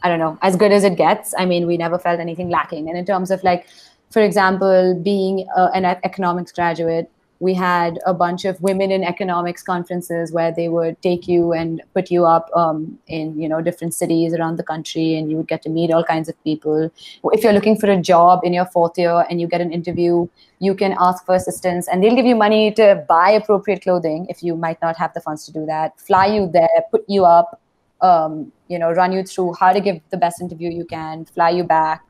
I 0.02 0.08
don't 0.08 0.18
know, 0.18 0.38
as 0.42 0.56
good 0.56 0.72
as 0.72 0.84
it 0.84 0.96
gets. 0.96 1.32
I 1.38 1.46
mean, 1.46 1.66
we 1.66 1.76
never 1.76 1.98
felt 1.98 2.20
anything 2.20 2.50
lacking. 2.50 2.88
And 2.88 2.98
in 2.98 3.06
terms 3.06 3.30
of 3.30 3.42
like, 3.44 3.66
for 4.10 4.20
example, 4.20 5.00
being 5.02 5.46
uh, 5.56 5.70
an 5.72 5.84
economics 5.84 6.52
graduate, 6.52 7.10
we 7.40 7.54
had 7.54 7.98
a 8.06 8.12
bunch 8.12 8.44
of 8.44 8.60
women 8.60 8.90
in 8.90 9.02
economics 9.02 9.62
conferences 9.62 10.30
where 10.30 10.52
they 10.52 10.68
would 10.68 11.00
take 11.00 11.26
you 11.26 11.52
and 11.52 11.82
put 11.94 12.10
you 12.10 12.26
up 12.26 12.50
um, 12.54 12.98
in 13.06 13.38
you 13.40 13.48
know 13.48 13.60
different 13.62 13.94
cities 13.94 14.34
around 14.34 14.56
the 14.56 14.62
country 14.62 15.16
and 15.16 15.30
you 15.30 15.36
would 15.38 15.48
get 15.48 15.62
to 15.62 15.70
meet 15.70 15.90
all 15.90 16.04
kinds 16.04 16.28
of 16.28 16.44
people. 16.44 16.90
If 17.24 17.42
you're 17.42 17.54
looking 17.54 17.78
for 17.78 17.90
a 17.90 17.96
job 17.96 18.40
in 18.44 18.52
your 18.52 18.66
fourth 18.66 18.98
year 18.98 19.24
and 19.28 19.40
you 19.40 19.48
get 19.48 19.60
an 19.60 19.72
interview 19.72 20.28
you 20.60 20.74
can 20.74 20.94
ask 21.00 21.24
for 21.24 21.34
assistance 21.34 21.88
and 21.88 22.04
they'll 22.04 22.14
give 22.14 22.26
you 22.26 22.36
money 22.36 22.70
to 22.72 23.04
buy 23.08 23.30
appropriate 23.30 23.82
clothing 23.82 24.26
if 24.28 24.42
you 24.42 24.54
might 24.54 24.80
not 24.82 24.96
have 24.96 25.12
the 25.14 25.20
funds 25.20 25.46
to 25.46 25.52
do 25.52 25.64
that 25.66 25.98
fly 25.98 26.26
you 26.26 26.46
there 26.52 26.84
put 26.90 27.02
you 27.08 27.24
up 27.24 27.60
um, 28.02 28.52
you 28.68 28.78
know 28.78 28.92
run 28.92 29.10
you 29.10 29.22
through 29.22 29.54
how 29.54 29.72
to 29.72 29.80
give 29.80 30.00
the 30.10 30.16
best 30.16 30.40
interview 30.40 30.70
you 30.70 30.84
can 30.84 31.24
fly 31.24 31.48
you 31.48 31.64
back 31.64 32.04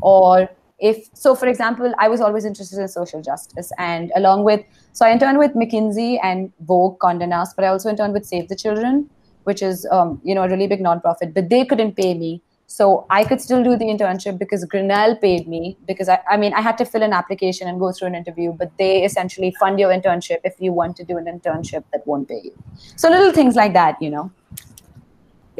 or 0.00 0.48
if 0.80 1.08
so 1.12 1.34
for 1.34 1.46
example 1.46 1.94
i 1.98 2.08
was 2.08 2.20
always 2.20 2.44
interested 2.44 2.78
in 2.78 2.88
social 2.88 3.22
justice 3.22 3.72
and 3.78 4.12
along 4.16 4.44
with 4.44 4.60
so 4.92 5.06
i 5.06 5.12
interned 5.12 5.38
with 5.38 5.54
mckinsey 5.54 6.18
and 6.22 6.52
vogue 6.60 6.98
conde 6.98 7.26
nast 7.28 7.56
but 7.56 7.64
i 7.64 7.68
also 7.68 7.88
interned 7.88 8.12
with 8.12 8.26
save 8.26 8.48
the 8.48 8.56
children 8.56 9.08
which 9.44 9.62
is 9.62 9.86
um, 9.90 10.20
you 10.22 10.34
know 10.34 10.42
a 10.42 10.48
really 10.48 10.66
big 10.66 10.80
nonprofit 10.80 11.34
but 11.34 11.48
they 11.48 11.64
couldn't 11.64 11.96
pay 11.96 12.14
me 12.14 12.40
so 12.66 13.06
i 13.10 13.22
could 13.24 13.40
still 13.40 13.62
do 13.62 13.76
the 13.76 13.84
internship 13.84 14.38
because 14.38 14.64
grinnell 14.64 15.16
paid 15.16 15.48
me 15.48 15.76
because 15.86 16.08
I, 16.08 16.20
I 16.30 16.36
mean 16.36 16.54
i 16.54 16.60
had 16.60 16.78
to 16.78 16.84
fill 16.84 17.02
an 17.02 17.12
application 17.12 17.68
and 17.68 17.80
go 17.80 17.92
through 17.92 18.08
an 18.08 18.14
interview 18.14 18.52
but 18.52 18.70
they 18.78 19.04
essentially 19.04 19.54
fund 19.60 19.80
your 19.80 19.90
internship 19.90 20.38
if 20.44 20.60
you 20.60 20.72
want 20.72 20.96
to 20.98 21.04
do 21.04 21.18
an 21.18 21.24
internship 21.24 21.84
that 21.92 22.06
won't 22.06 22.28
pay 22.28 22.40
you 22.44 22.54
so 22.96 23.10
little 23.10 23.32
things 23.32 23.54
like 23.54 23.72
that 23.72 24.00
you 24.00 24.10
know 24.10 24.30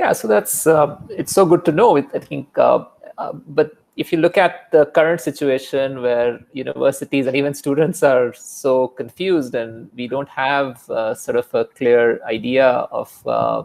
Yeah, 0.00 0.12
so 0.12 0.28
that's 0.28 0.66
uh, 0.66 0.96
it's 1.10 1.32
so 1.32 1.44
good 1.44 1.64
to 1.66 1.72
know. 1.72 1.96
I 1.98 2.02
think, 2.02 2.56
uh, 2.56 2.84
uh, 3.18 3.32
but 3.58 3.72
if 3.96 4.12
you 4.12 4.18
look 4.18 4.38
at 4.38 4.70
the 4.72 4.86
current 4.86 5.20
situation 5.20 6.00
where 6.00 6.40
universities 6.52 7.26
and 7.26 7.36
even 7.36 7.54
students 7.54 8.02
are 8.02 8.32
so 8.32 8.88
confused 8.88 9.54
and 9.54 9.90
we 9.94 10.06
don't 10.06 10.28
have 10.28 10.88
uh, 10.90 11.14
sort 11.14 11.36
of 11.36 11.52
a 11.54 11.64
clear 11.64 12.22
idea 12.24 12.66
of 12.66 13.26
uh, 13.26 13.62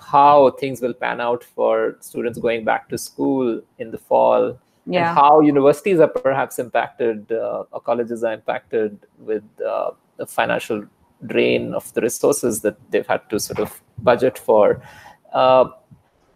how 0.00 0.50
things 0.52 0.80
will 0.80 0.94
pan 0.94 1.20
out 1.20 1.42
for 1.42 1.96
students 2.00 2.38
going 2.38 2.64
back 2.64 2.88
to 2.88 2.96
school 2.96 3.60
in 3.78 3.90
the 3.90 3.98
fall 3.98 4.58
yeah. 4.86 5.08
and 5.08 5.18
how 5.18 5.40
universities 5.40 5.98
are 5.98 6.08
perhaps 6.08 6.58
impacted 6.58 7.30
uh, 7.32 7.64
or 7.72 7.80
colleges 7.80 8.22
are 8.22 8.34
impacted 8.34 8.98
with 9.18 9.44
uh, 9.66 9.90
the 10.16 10.26
financial 10.26 10.84
drain 11.26 11.74
of 11.74 11.92
the 11.94 12.00
resources 12.00 12.60
that 12.60 12.76
they've 12.90 13.06
had 13.06 13.28
to 13.30 13.40
sort 13.40 13.58
of 13.58 13.82
budget 13.98 14.38
for 14.38 14.82
uh, 15.32 15.64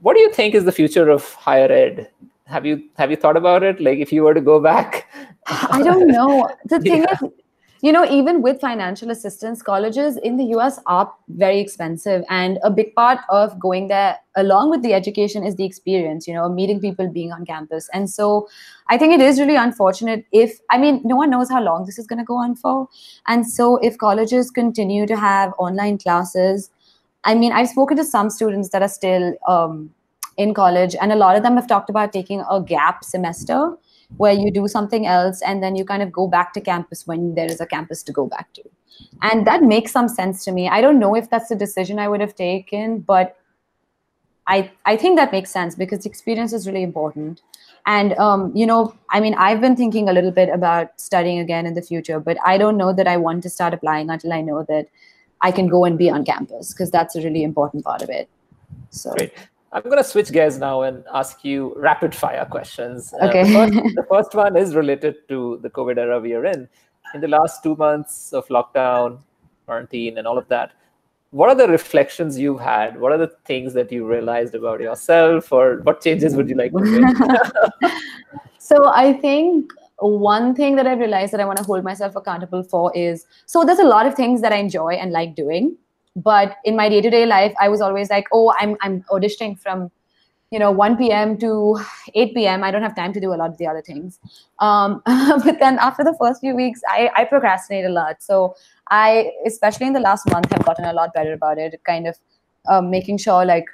what 0.00 0.14
do 0.14 0.20
you 0.20 0.32
think 0.32 0.54
is 0.54 0.64
the 0.64 0.72
future 0.72 1.08
of 1.10 1.32
higher 1.34 1.70
ed 1.70 2.10
have 2.48 2.64
you 2.64 2.82
have 2.96 3.10
you 3.10 3.16
thought 3.16 3.36
about 3.36 3.62
it? 3.62 3.80
Like 3.80 3.98
if 3.98 4.12
you 4.12 4.22
were 4.22 4.34
to 4.34 4.40
go 4.40 4.60
back? 4.60 5.06
I 5.46 5.82
don't 5.82 6.08
know. 6.08 6.50
The 6.64 6.80
thing 6.88 7.02
yeah. 7.02 7.12
is 7.12 7.30
you 7.80 7.92
know 7.92 8.04
even 8.10 8.40
with 8.42 8.60
financial 8.60 9.10
assistance 9.10 9.62
colleges 9.62 10.16
in 10.16 10.36
the 10.36 10.44
us 10.44 10.78
are 10.86 11.12
very 11.28 11.60
expensive. 11.60 12.24
And 12.30 12.58
a 12.62 12.70
big 12.70 12.94
part 12.94 13.20
of 13.28 13.58
going 13.60 13.88
there 13.88 14.16
along 14.36 14.70
with 14.70 14.82
the 14.82 14.94
education 14.94 15.44
is 15.44 15.56
the 15.56 15.64
experience 15.64 16.26
you 16.26 16.34
know 16.34 16.48
meeting 16.48 16.80
people 16.80 17.08
being 17.08 17.32
on 17.32 17.44
campus. 17.44 17.90
And 17.92 18.08
so 18.08 18.48
i 18.88 18.96
think 18.96 19.12
it 19.12 19.20
is 19.20 19.38
really 19.38 19.56
unfortunate 19.56 20.24
if 20.32 20.58
i 20.70 20.78
mean 20.78 21.02
no 21.04 21.16
one 21.16 21.30
knows 21.30 21.50
how 21.50 21.62
long 21.62 21.84
this 21.84 21.98
is 21.98 22.06
going 22.06 22.18
to 22.18 22.24
go 22.24 22.36
on 22.36 22.56
for. 22.56 22.88
And 23.26 23.46
so 23.46 23.76
if 23.76 23.98
colleges 23.98 24.50
continue 24.50 25.06
to 25.06 25.16
have 25.16 25.52
online 25.58 25.98
classes 25.98 26.70
i 27.24 27.34
mean 27.34 27.52
i've 27.52 27.68
spoken 27.68 27.96
to 27.96 28.04
some 28.04 28.30
students 28.30 28.68
that 28.70 28.80
are 28.80 28.94
still 28.96 29.32
um, 29.46 29.90
in 30.38 30.54
college 30.54 30.94
and 31.00 31.12
a 31.12 31.16
lot 31.16 31.36
of 31.36 31.42
them 31.42 31.56
have 31.56 31.66
talked 31.66 31.90
about 31.90 32.12
taking 32.12 32.42
a 32.48 32.62
gap 32.62 33.04
semester 33.04 33.76
where 34.16 34.32
you 34.32 34.50
do 34.50 34.66
something 34.68 35.06
else 35.06 35.42
and 35.42 35.62
then 35.62 35.76
you 35.76 35.84
kind 35.84 36.02
of 36.02 36.10
go 36.10 36.26
back 36.26 36.52
to 36.54 36.60
campus 36.60 37.06
when 37.06 37.34
there 37.34 37.50
is 37.50 37.60
a 37.60 37.66
campus 37.66 38.02
to 38.02 38.12
go 38.12 38.26
back 38.26 38.52
to. 38.54 38.62
And 39.22 39.46
that 39.46 39.62
makes 39.62 39.92
some 39.92 40.08
sense 40.08 40.44
to 40.44 40.52
me. 40.52 40.68
I 40.68 40.80
don't 40.80 40.98
know 40.98 41.14
if 41.14 41.28
that's 41.28 41.48
the 41.48 41.56
decision 41.56 41.98
i 41.98 42.08
would 42.08 42.20
have 42.20 42.34
taken 42.34 43.00
but 43.00 43.36
i 44.46 44.70
i 44.86 44.96
think 44.96 45.16
that 45.16 45.32
makes 45.32 45.50
sense 45.50 45.74
because 45.74 46.06
experience 46.06 46.52
is 46.52 46.66
really 46.66 46.82
important. 46.82 47.42
And 47.86 48.12
um, 48.24 48.40
you 48.54 48.66
know 48.66 48.94
i 49.10 49.20
mean 49.24 49.34
i've 49.44 49.60
been 49.60 49.76
thinking 49.76 50.08
a 50.08 50.12
little 50.12 50.32
bit 50.38 50.50
about 50.54 51.00
studying 51.00 51.38
again 51.38 51.68
in 51.68 51.74
the 51.74 51.84
future 51.90 52.18
but 52.20 52.40
i 52.44 52.58
don't 52.62 52.76
know 52.80 52.92
that 52.98 53.08
i 53.12 53.16
want 53.26 53.42
to 53.44 53.52
start 53.54 53.76
applying 53.76 54.10
until 54.16 54.34
i 54.38 54.40
know 54.48 54.64
that 54.72 54.88
i 55.48 55.50
can 55.58 55.68
go 55.74 55.84
and 55.90 55.96
be 56.02 56.10
on 56.16 56.26
campus 56.32 56.72
because 56.74 56.90
that's 56.90 57.16
a 57.16 57.22
really 57.22 57.42
important 57.42 57.84
part 57.84 58.02
of 58.02 58.10
it. 58.10 58.28
So 58.90 59.14
Great. 59.14 59.32
I'm 59.72 59.82
going 59.82 59.98
to 59.98 60.04
switch 60.04 60.32
gears 60.32 60.58
now 60.58 60.82
and 60.82 61.04
ask 61.12 61.44
you 61.44 61.74
rapid 61.76 62.14
fire 62.14 62.46
questions. 62.46 63.12
Okay. 63.22 63.42
Uh, 63.42 63.44
the, 63.44 63.52
first, 63.52 63.72
the, 63.96 64.06
first, 64.10 64.34
one 64.34 64.56
is 64.56 64.74
related 64.74 65.16
to 65.28 65.58
the 65.62 65.70
COVID 65.70 65.98
era 65.98 66.18
we 66.18 66.32
are 66.34 66.46
in. 66.46 66.68
In 67.14 67.20
the 67.20 67.28
last 67.28 67.62
two 67.62 67.76
months 67.76 68.32
of 68.32 68.46
lockdown, 68.48 69.20
quarantine, 69.66 70.18
and 70.18 70.26
all 70.26 70.38
of 70.38 70.48
that, 70.48 70.72
what 71.30 71.50
are 71.50 71.54
the 71.54 71.68
reflections 71.68 72.38
you've 72.38 72.60
had? 72.60 72.98
What 72.98 73.12
are 73.12 73.18
the 73.18 73.32
things 73.44 73.74
that 73.74 73.92
you 73.92 74.06
realized 74.06 74.54
about 74.54 74.80
yourself, 74.80 75.52
or 75.52 75.80
what 75.82 76.00
changes 76.00 76.34
would 76.34 76.48
you 76.48 76.56
like 76.56 76.72
to 76.72 76.80
make? 76.80 77.92
so 78.58 78.88
I 78.88 79.12
think 79.12 79.70
one 79.98 80.54
thing 80.54 80.76
that 80.76 80.86
I 80.86 80.94
realized 80.94 81.32
that 81.32 81.40
I 81.40 81.44
want 81.44 81.58
to 81.58 81.64
hold 81.64 81.84
myself 81.84 82.16
accountable 82.16 82.62
for 82.62 82.92
is 82.96 83.26
so 83.46 83.64
there's 83.64 83.78
a 83.78 83.84
lot 83.84 84.06
of 84.06 84.14
things 84.14 84.40
that 84.40 84.52
I 84.52 84.56
enjoy 84.56 84.92
and 84.92 85.12
like 85.12 85.34
doing 85.34 85.76
but 86.24 86.56
in 86.64 86.76
my 86.76 86.88
day-to-day 86.88 87.26
life 87.26 87.54
i 87.60 87.68
was 87.68 87.80
always 87.80 88.10
like 88.10 88.26
oh 88.32 88.52
i'm 88.58 88.76
i'm 88.80 89.02
auditioning 89.10 89.58
from 89.58 89.90
you 90.50 90.58
know 90.58 90.70
1 90.70 90.96
p.m 90.96 91.36
to 91.38 91.78
8 92.14 92.34
p.m 92.34 92.64
i 92.64 92.70
don't 92.70 92.82
have 92.82 92.96
time 92.96 93.12
to 93.12 93.20
do 93.20 93.32
a 93.32 93.38
lot 93.40 93.50
of 93.50 93.58
the 93.58 93.66
other 93.66 93.82
things. 93.82 94.18
Um, 94.58 95.02
but 95.06 95.58
then 95.60 95.78
after 95.78 96.04
the 96.04 96.16
first 96.20 96.40
few 96.40 96.54
weeks 96.54 96.80
I, 96.88 97.10
I 97.14 97.24
procrastinate 97.24 97.84
a 97.84 97.90
lot. 97.90 98.22
So 98.22 98.54
i 98.90 99.30
especially 99.46 99.86
in 99.86 99.92
the 99.92 100.00
last 100.00 100.30
month 100.30 100.50
have 100.52 100.64
gotten 100.64 100.86
a 100.86 100.92
lot 100.92 101.12
better 101.12 101.32
about 101.32 101.58
it 101.58 101.80
kind 101.84 102.06
of 102.06 102.16
um, 102.68 102.90
making 102.90 103.18
sure 103.18 103.44
like 103.44 103.66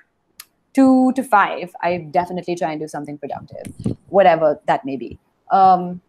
two 0.73 1.13
to 1.13 1.23
five 1.23 1.71
i 1.83 1.99
definitely 2.11 2.57
try 2.57 2.73
and 2.73 2.81
do 2.81 2.89
something 2.89 3.19
productive 3.19 3.97
whatever 4.09 4.61
that 4.67 4.85
may 4.85 4.97
be. 4.97 5.19
Um, 5.51 6.01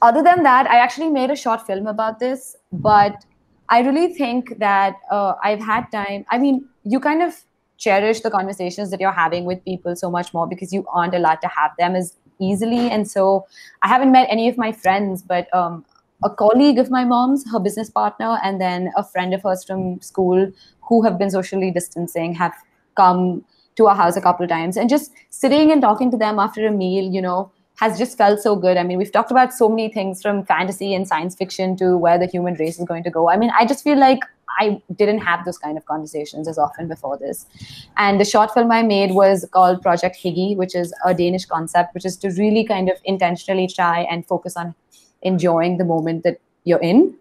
other 0.00 0.22
than 0.22 0.42
that 0.42 0.66
i 0.70 0.78
actually 0.78 1.10
made 1.10 1.30
a 1.30 1.36
short 1.36 1.66
film 1.66 1.86
about 1.86 2.18
this 2.18 2.56
but 2.72 3.24
I 3.68 3.80
really 3.80 4.14
think 4.14 4.58
that 4.58 4.96
uh, 5.10 5.34
I've 5.42 5.60
had 5.60 5.90
time. 5.92 6.24
I 6.30 6.38
mean, 6.38 6.64
you 6.84 7.00
kind 7.00 7.22
of 7.22 7.44
cherish 7.78 8.20
the 8.20 8.30
conversations 8.30 8.90
that 8.90 9.00
you're 9.00 9.12
having 9.12 9.44
with 9.44 9.64
people 9.64 9.96
so 9.96 10.10
much 10.10 10.32
more 10.32 10.46
because 10.46 10.72
you 10.72 10.86
aren't 10.92 11.14
allowed 11.14 11.40
to 11.42 11.48
have 11.48 11.72
them 11.78 11.94
as 11.94 12.16
easily. 12.38 12.90
And 12.90 13.08
so 13.08 13.46
I 13.82 13.88
haven't 13.88 14.12
met 14.12 14.28
any 14.30 14.48
of 14.48 14.56
my 14.56 14.72
friends, 14.72 15.22
but 15.22 15.52
um, 15.54 15.84
a 16.24 16.30
colleague 16.30 16.78
of 16.78 16.90
my 16.90 17.04
mom's, 17.04 17.44
her 17.50 17.58
business 17.58 17.90
partner, 17.90 18.38
and 18.42 18.60
then 18.60 18.92
a 18.96 19.04
friend 19.04 19.34
of 19.34 19.42
hers 19.42 19.64
from 19.64 20.00
school 20.00 20.50
who 20.88 21.02
have 21.02 21.18
been 21.18 21.30
socially 21.30 21.70
distancing 21.70 22.34
have 22.34 22.54
come 22.96 23.44
to 23.76 23.88
our 23.88 23.94
house 23.94 24.16
a 24.16 24.20
couple 24.20 24.44
of 24.44 24.48
times. 24.48 24.76
And 24.76 24.88
just 24.88 25.12
sitting 25.30 25.70
and 25.70 25.82
talking 25.82 26.10
to 26.10 26.16
them 26.16 26.38
after 26.38 26.66
a 26.66 26.70
meal, 26.70 27.04
you 27.12 27.20
know, 27.20 27.50
has 27.76 27.98
just 27.98 28.16
felt 28.16 28.40
so 28.40 28.56
good. 28.56 28.76
I 28.76 28.82
mean, 28.82 28.98
we've 28.98 29.12
talked 29.12 29.30
about 29.30 29.52
so 29.52 29.68
many 29.68 29.88
things 29.90 30.22
from 30.22 30.44
fantasy 30.44 30.94
and 30.94 31.06
science 31.06 31.34
fiction 31.34 31.76
to 31.76 31.96
where 31.96 32.18
the 32.18 32.26
human 32.26 32.54
race 32.54 32.78
is 32.78 32.86
going 32.86 33.04
to 33.04 33.10
go. 33.10 33.28
I 33.28 33.36
mean, 33.36 33.50
I 33.58 33.66
just 33.66 33.84
feel 33.84 33.98
like 33.98 34.20
I 34.58 34.80
didn't 34.94 35.18
have 35.18 35.44
those 35.44 35.58
kind 35.58 35.76
of 35.76 35.84
conversations 35.84 36.48
as 36.48 36.58
often 36.58 36.88
before 36.88 37.18
this. 37.18 37.46
And 37.96 38.18
the 38.18 38.24
short 38.24 38.52
film 38.54 38.72
I 38.72 38.82
made 38.82 39.12
was 39.12 39.46
called 39.52 39.82
Project 39.82 40.16
Hygge, 40.16 40.56
which 40.56 40.74
is 40.74 40.94
a 41.04 41.14
Danish 41.14 41.44
concept, 41.44 41.94
which 41.94 42.06
is 42.06 42.16
to 42.18 42.30
really 42.30 42.64
kind 42.64 42.88
of 42.88 42.96
intentionally 43.04 43.68
try 43.68 44.00
and 44.10 44.26
focus 44.26 44.56
on 44.56 44.74
enjoying 45.22 45.76
the 45.76 45.84
moment 45.84 46.24
that 46.24 46.40
you're 46.64 46.80
in. 46.80 47.14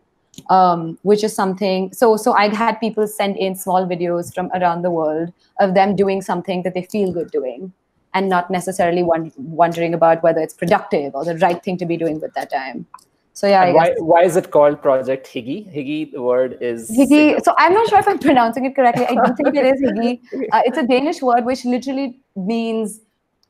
Um, 0.50 1.00
which 1.04 1.24
is 1.24 1.34
something 1.34 1.94
so 1.94 2.18
so 2.18 2.34
i 2.34 2.54
had 2.54 2.78
people 2.82 3.08
send 3.08 3.38
in 3.38 3.56
small 3.56 3.88
videos 3.88 4.34
from 4.36 4.52
around 4.54 4.82
the 4.82 4.92
world 4.92 5.32
of 5.62 5.76
them 5.76 5.96
doing 5.96 6.22
something 6.22 6.62
that 6.64 6.74
they 6.74 6.82
feel 6.82 7.14
good 7.14 7.32
doing 7.32 7.72
and 8.16 8.30
not 8.30 8.50
necessarily 8.50 9.04
wondering 9.04 9.94
about 9.94 10.24
whether 10.24 10.42
it's 10.42 10.54
productive 10.54 11.14
or 11.14 11.26
the 11.26 11.38
right 11.38 11.62
thing 11.64 11.78
to 11.78 11.86
be 11.86 11.98
doing 11.98 12.20
with 12.20 12.34
that 12.34 12.50
time. 12.50 12.88
So 13.34 13.48
yeah, 13.48 13.72
why 13.74 13.94
why 14.00 14.24
is 14.24 14.38
it 14.38 14.50
called 14.50 14.82
Project 14.82 15.28
Hygge? 15.28 15.70
Hygge, 15.72 16.14
the 16.14 16.22
word 16.22 16.58
is 16.62 16.90
Hygge. 16.90 17.44
So 17.44 17.54
I'm 17.58 17.74
not 17.74 17.90
sure 17.90 18.00
if 18.00 18.08
I'm 18.08 18.18
pronouncing 18.18 18.64
it 18.64 18.76
correctly. 18.78 19.06
I 19.06 19.16
don't 19.16 19.36
think 19.36 19.54
it 19.54 19.66
is 19.66 19.82
Hygge. 19.82 20.22
Uh, 20.54 20.62
it's 20.66 20.78
a 20.78 20.88
Danish 20.88 21.22
word 21.22 21.44
which 21.46 21.66
literally 21.66 22.18
means. 22.36 23.02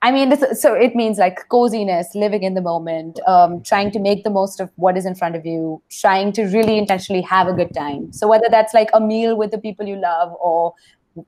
I 0.02 0.12
mean, 0.12 0.34
so 0.56 0.74
it 0.74 0.96
means 0.96 1.18
like 1.18 1.48
coziness, 1.50 2.10
living 2.14 2.44
in 2.44 2.54
the 2.54 2.62
moment, 2.62 3.20
um, 3.28 3.62
trying 3.64 3.92
to 3.92 4.00
make 4.00 4.24
the 4.24 4.30
most 4.30 4.60
of 4.60 4.70
what 4.76 4.98
is 4.98 5.06
in 5.06 5.16
front 5.16 5.36
of 5.36 5.46
you, 5.46 5.82
trying 5.90 6.32
to 6.34 6.44
really 6.58 6.78
intentionally 6.78 7.22
have 7.22 7.48
a 7.48 7.54
good 7.54 7.74
time. 7.74 8.12
So 8.12 8.28
whether 8.28 8.48
that's 8.52 8.74
like 8.74 8.90
a 8.94 9.00
meal 9.00 9.36
with 9.36 9.50
the 9.52 9.58
people 9.58 9.88
you 9.88 9.96
love 9.96 10.36
or 10.40 10.76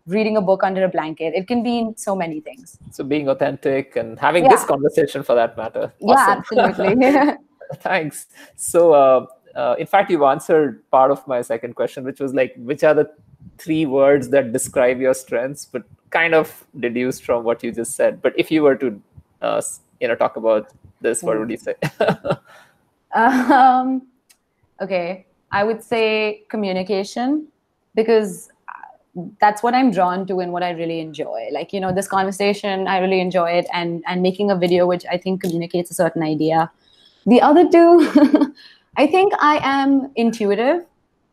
reading 0.06 0.38
a 0.38 0.42
book 0.42 0.64
under 0.64 0.84
a 0.84 0.90
blanket. 0.90 1.34
It 1.34 1.48
can 1.48 1.64
be 1.64 1.80
in 1.80 1.98
so 1.98 2.16
many 2.16 2.40
things. 2.40 2.78
So 2.92 3.04
being 3.04 3.30
authentic 3.30 3.96
and 3.96 4.20
having 4.20 4.44
yeah. 4.44 4.52
this 4.52 4.66
conversation 4.66 5.24
for 5.24 5.36
that 5.36 5.58
matter. 5.58 5.94
Awesome. 6.02 6.44
Yeah, 6.52 6.66
absolutely. 6.66 7.36
Thanks. 7.76 8.28
So, 8.56 8.94
uh, 8.94 9.26
uh, 9.56 9.76
in 9.80 9.88
fact, 9.88 10.12
you've 10.12 10.22
answered 10.22 10.90
part 10.92 11.12
of 11.12 11.26
my 11.28 11.42
second 11.42 11.76
question, 11.76 12.04
which 12.04 12.20
was 12.20 12.34
like, 12.34 12.54
which 12.58 12.84
are 12.84 12.94
the 12.94 13.12
three 13.58 13.86
words 13.86 14.30
that 14.30 14.54
describe 14.54 15.00
your 15.00 15.14
strengths, 15.14 15.66
but 15.66 15.84
kind 16.10 16.34
of 16.34 16.66
deduced 16.80 17.24
from 17.24 17.44
what 17.44 17.64
you 17.64 17.72
just 17.72 17.96
said. 17.96 18.22
But 18.22 18.34
if 18.38 18.52
you 18.52 18.64
were 18.64 18.76
to, 18.76 19.02
uh, 19.42 19.62
you 20.00 20.08
know, 20.08 20.16
talk 20.16 20.36
about 20.36 20.72
this, 21.02 21.24
what 21.24 21.40
would 21.40 21.50
you 21.50 21.58
say? 21.58 21.76
um, 23.16 24.08
okay, 24.82 25.26
I 25.52 25.64
would 25.64 25.84
say 25.84 26.44
communication 26.50 27.48
because 27.96 28.50
that's 29.40 29.64
what 29.64 29.74
i'm 29.74 29.92
drawn 29.92 30.26
to 30.28 30.40
and 30.40 30.52
what 30.52 30.64
i 30.64 30.72
really 30.72 31.00
enjoy. 31.00 31.48
Like 31.52 31.74
you 31.74 31.80
know 31.80 31.94
this 31.94 32.08
conversation 32.08 32.88
i 32.88 32.98
really 33.00 33.20
enjoy 33.20 33.52
it 33.52 33.68
and 33.74 34.04
and 34.08 34.22
making 34.22 34.52
a 34.52 34.56
video 34.56 34.88
which 34.88 35.06
i 35.12 35.18
think 35.18 35.42
communicates 35.42 35.92
a 35.92 35.94
certain 35.94 36.24
idea. 36.24 36.72
The 37.26 37.42
other 37.42 37.70
two 37.70 38.54
i 38.98 39.06
think 39.06 39.34
i 39.40 39.60
am 39.62 40.12
intuitive 40.16 40.86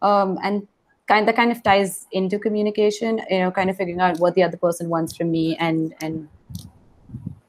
um, 0.02 0.38
and 0.42 0.66
kind 1.06 1.28
that 1.28 1.36
kind 1.36 1.52
of 1.52 1.62
ties 1.62 2.06
into 2.12 2.38
communication 2.38 3.20
you 3.30 3.38
know 3.38 3.50
kind 3.50 3.70
of 3.70 3.76
figuring 3.76 4.00
out 4.00 4.18
what 4.18 4.34
the 4.34 4.42
other 4.42 4.56
person 4.56 4.88
wants 4.88 5.16
from 5.16 5.30
me 5.30 5.56
and 5.56 5.94
and 6.00 6.28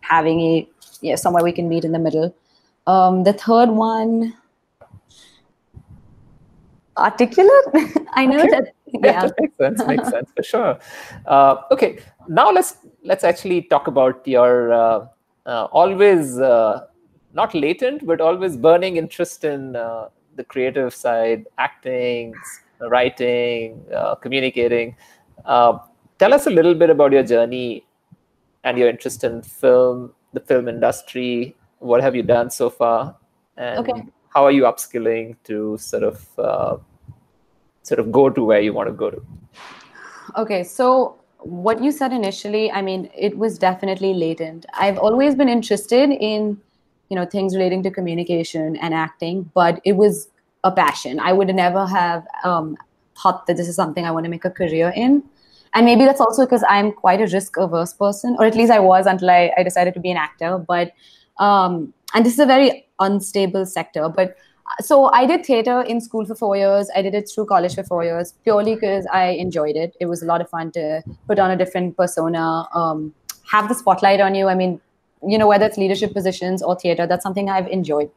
having 0.02 0.42
a 0.42 0.68
yeah 1.02 1.16
somewhere 1.16 1.44
we 1.44 1.52
can 1.52 1.70
meet 1.70 1.84
in 1.84 1.92
the 1.92 2.00
middle. 2.00 2.36
Um, 2.88 3.24
the 3.24 3.34
third 3.34 3.70
one 3.70 4.34
articulate? 6.98 7.66
I 8.14 8.26
know 8.26 8.40
okay. 8.40 8.50
that 8.50 8.74
yeah, 9.04 9.30
makes 9.40 9.58
sense. 9.58 9.86
Makes 9.86 10.10
sense 10.10 10.30
for 10.36 10.44
sure. 10.44 10.80
Uh, 11.26 11.64
okay, 11.72 12.00
now 12.28 12.52
let's 12.52 12.78
let's 13.04 13.24
actually 13.24 13.64
talk 13.64 13.88
about 13.88 14.28
your 14.28 14.74
uh, 14.74 15.08
uh, 15.46 15.66
always 15.72 16.40
uh, 16.40 16.86
not 17.34 17.54
latent 17.54 18.06
but 18.06 18.22
always 18.22 18.58
burning 18.58 18.98
interest 18.98 19.44
in 19.44 19.76
uh, 19.76 20.10
the 20.36 20.44
creative 20.44 20.94
side, 20.94 21.46
acting, 21.58 22.34
writing, 22.80 23.84
uh, 23.94 24.16
communicating. 24.16 24.96
tell 25.46 26.34
us 26.34 26.48
a 26.48 26.50
little 26.50 26.76
bit 26.76 26.90
about 26.90 27.12
your 27.12 27.24
journey 27.24 27.86
and 28.64 28.78
your 28.78 28.90
interest 28.90 29.24
in 29.24 29.42
film, 29.42 30.14
the 30.34 30.40
film 30.40 30.68
industry. 30.68 31.56
What 31.80 32.02
have 32.02 32.16
you 32.16 32.24
done 32.24 32.50
so 32.50 32.70
far? 32.70 33.16
And 33.58 33.80
okay. 33.80 34.04
how 34.30 34.44
are 34.44 34.52
you 34.52 34.64
upskilling 34.64 35.36
to 35.46 35.78
sort 35.78 36.04
of 36.04 36.40
uh, 36.40 36.78
sort 37.86 38.00
of 38.00 38.12
go 38.12 38.30
to 38.30 38.44
where 38.44 38.62
you 38.62 38.74
want 38.74 38.90
to 38.90 38.94
go 38.94 39.12
to? 39.12 39.22
Okay, 40.38 40.64
so 40.64 41.18
what 41.40 41.84
you 41.84 41.92
said 41.92 42.12
initially, 42.12 42.72
I 42.72 42.82
mean, 42.82 43.10
it 43.16 43.38
was 43.38 43.58
definitely 43.60 44.14
latent. 44.14 44.66
I've 44.74 44.98
always 44.98 45.36
been 45.36 45.48
interested 45.48 46.10
in, 46.10 46.60
you 47.10 47.16
know, 47.16 47.26
things 47.26 47.56
relating 47.56 47.84
to 47.84 47.92
communication 47.92 48.76
and 48.78 48.94
acting, 48.94 49.52
but 49.54 49.80
it 49.84 49.94
was 49.94 50.30
a 50.64 50.72
passion. 50.72 51.20
I 51.20 51.34
would 51.34 51.54
never 51.56 51.86
have 51.86 52.26
um, 52.44 52.76
thought 53.22 53.46
that 53.46 53.58
this 53.58 53.68
is 53.68 53.76
something 53.76 54.06
I 54.06 54.12
want 54.12 54.24
to 54.26 54.30
make 54.30 54.46
a 54.46 54.50
career 54.50 54.92
in. 54.96 55.24
And 55.76 55.86
maybe 55.86 56.06
that's 56.06 56.22
also 56.22 56.46
because 56.46 56.64
I'm 56.68 56.92
quite 56.92 57.22
a 57.22 57.28
risk 57.28 57.58
averse 57.58 57.94
person, 57.94 58.36
or 58.40 58.46
at 58.46 58.56
least 58.56 58.72
I 58.72 58.80
was 58.80 59.06
until 59.06 59.30
I, 59.30 59.52
I 59.58 59.64
decided 59.64 59.94
to 59.94 60.00
be 60.00 60.10
an 60.10 60.18
actor. 60.18 60.58
But, 60.58 60.94
um, 61.38 61.94
and 62.14 62.26
this 62.26 62.34
is 62.34 62.40
a 62.40 62.46
very 62.46 62.88
unstable 63.00 63.66
sector, 63.66 64.10
but 64.10 64.36
so 64.82 65.12
I 65.12 65.26
did 65.26 65.46
theater 65.46 65.82
in 65.82 66.02
school 66.02 66.26
for 66.26 66.36
four 66.36 66.58
years. 66.58 66.90
I 66.96 67.02
did 67.02 67.14
it 67.14 67.30
through 67.34 67.46
college 67.46 67.76
for 67.76 67.84
four 67.84 68.04
years, 68.04 68.34
purely 68.44 68.76
because 68.76 69.06
I 69.12 69.28
enjoyed 69.28 69.76
it. 69.76 69.96
It 70.00 70.08
was 70.08 70.24
a 70.24 70.26
lot 70.26 70.42
of 70.42 70.50
fun 70.50 70.72
to 70.72 71.04
put 71.28 71.40
on 71.40 71.52
a 71.52 71.58
different 71.58 71.96
persona, 71.98 72.68
um, 72.74 73.14
have 73.52 73.70
the 73.70 73.76
spotlight 73.76 74.20
on 74.20 74.36
you. 74.36 74.48
I 74.48 74.56
mean, 74.56 74.82
you 75.26 75.38
know, 75.38 75.48
whether 75.48 75.66
it's 75.66 75.78
leadership 75.78 76.14
positions 76.14 76.62
or 76.62 76.76
theater, 76.76 77.08
that's 77.08 77.24
something 77.24 77.50
I've 77.50 77.68
enjoyed. 77.68 78.10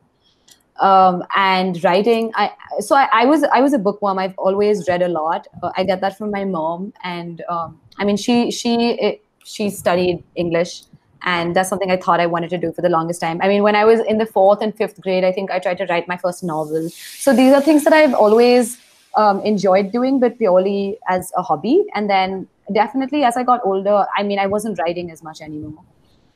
Um, 0.80 1.24
and 1.34 1.82
writing, 1.82 2.30
I 2.34 2.52
so 2.80 2.94
I, 2.94 3.08
I, 3.12 3.24
was 3.24 3.42
I 3.42 3.60
was 3.60 3.72
a 3.72 3.78
bookworm. 3.78 4.18
I've 4.18 4.38
always 4.38 4.86
read 4.88 5.02
a 5.02 5.08
lot. 5.08 5.48
Uh, 5.62 5.70
I 5.76 5.82
get 5.82 6.00
that 6.02 6.16
from 6.16 6.30
my 6.30 6.44
mom, 6.44 6.92
and 7.02 7.42
um, 7.48 7.80
I 7.98 8.04
mean, 8.04 8.16
she 8.16 8.52
she 8.52 9.20
she 9.44 9.70
studied 9.70 10.22
English 10.36 10.82
and 11.22 11.56
that's 11.56 11.68
something 11.68 11.90
i 11.90 11.96
thought 11.96 12.20
i 12.20 12.26
wanted 12.26 12.50
to 12.50 12.58
do 12.58 12.72
for 12.72 12.82
the 12.82 12.88
longest 12.88 13.20
time. 13.20 13.40
I 13.42 13.48
mean 13.48 13.62
when 13.62 13.74
i 13.74 13.84
was 13.84 14.00
in 14.00 14.18
the 14.18 14.26
fourth 14.26 14.62
and 14.62 14.74
fifth 14.74 15.00
grade 15.00 15.24
i 15.24 15.32
think 15.32 15.50
i 15.50 15.58
tried 15.58 15.78
to 15.78 15.86
write 15.86 16.08
my 16.08 16.16
first 16.16 16.42
novel. 16.42 16.88
So 16.90 17.34
these 17.34 17.52
are 17.52 17.60
things 17.60 17.84
that 17.84 17.92
i've 17.92 18.14
always 18.14 18.78
um, 19.16 19.40
enjoyed 19.40 19.90
doing 19.92 20.20
but 20.20 20.38
purely 20.38 20.98
as 21.08 21.32
a 21.36 21.42
hobby. 21.42 21.84
And 21.94 22.08
then 22.08 22.46
definitely 22.72 23.24
as 23.24 23.36
i 23.36 23.42
got 23.42 23.60
older 23.64 24.06
i 24.16 24.22
mean 24.22 24.38
i 24.38 24.46
wasn't 24.46 24.78
writing 24.78 25.10
as 25.10 25.22
much 25.22 25.40
anymore. 25.40 25.82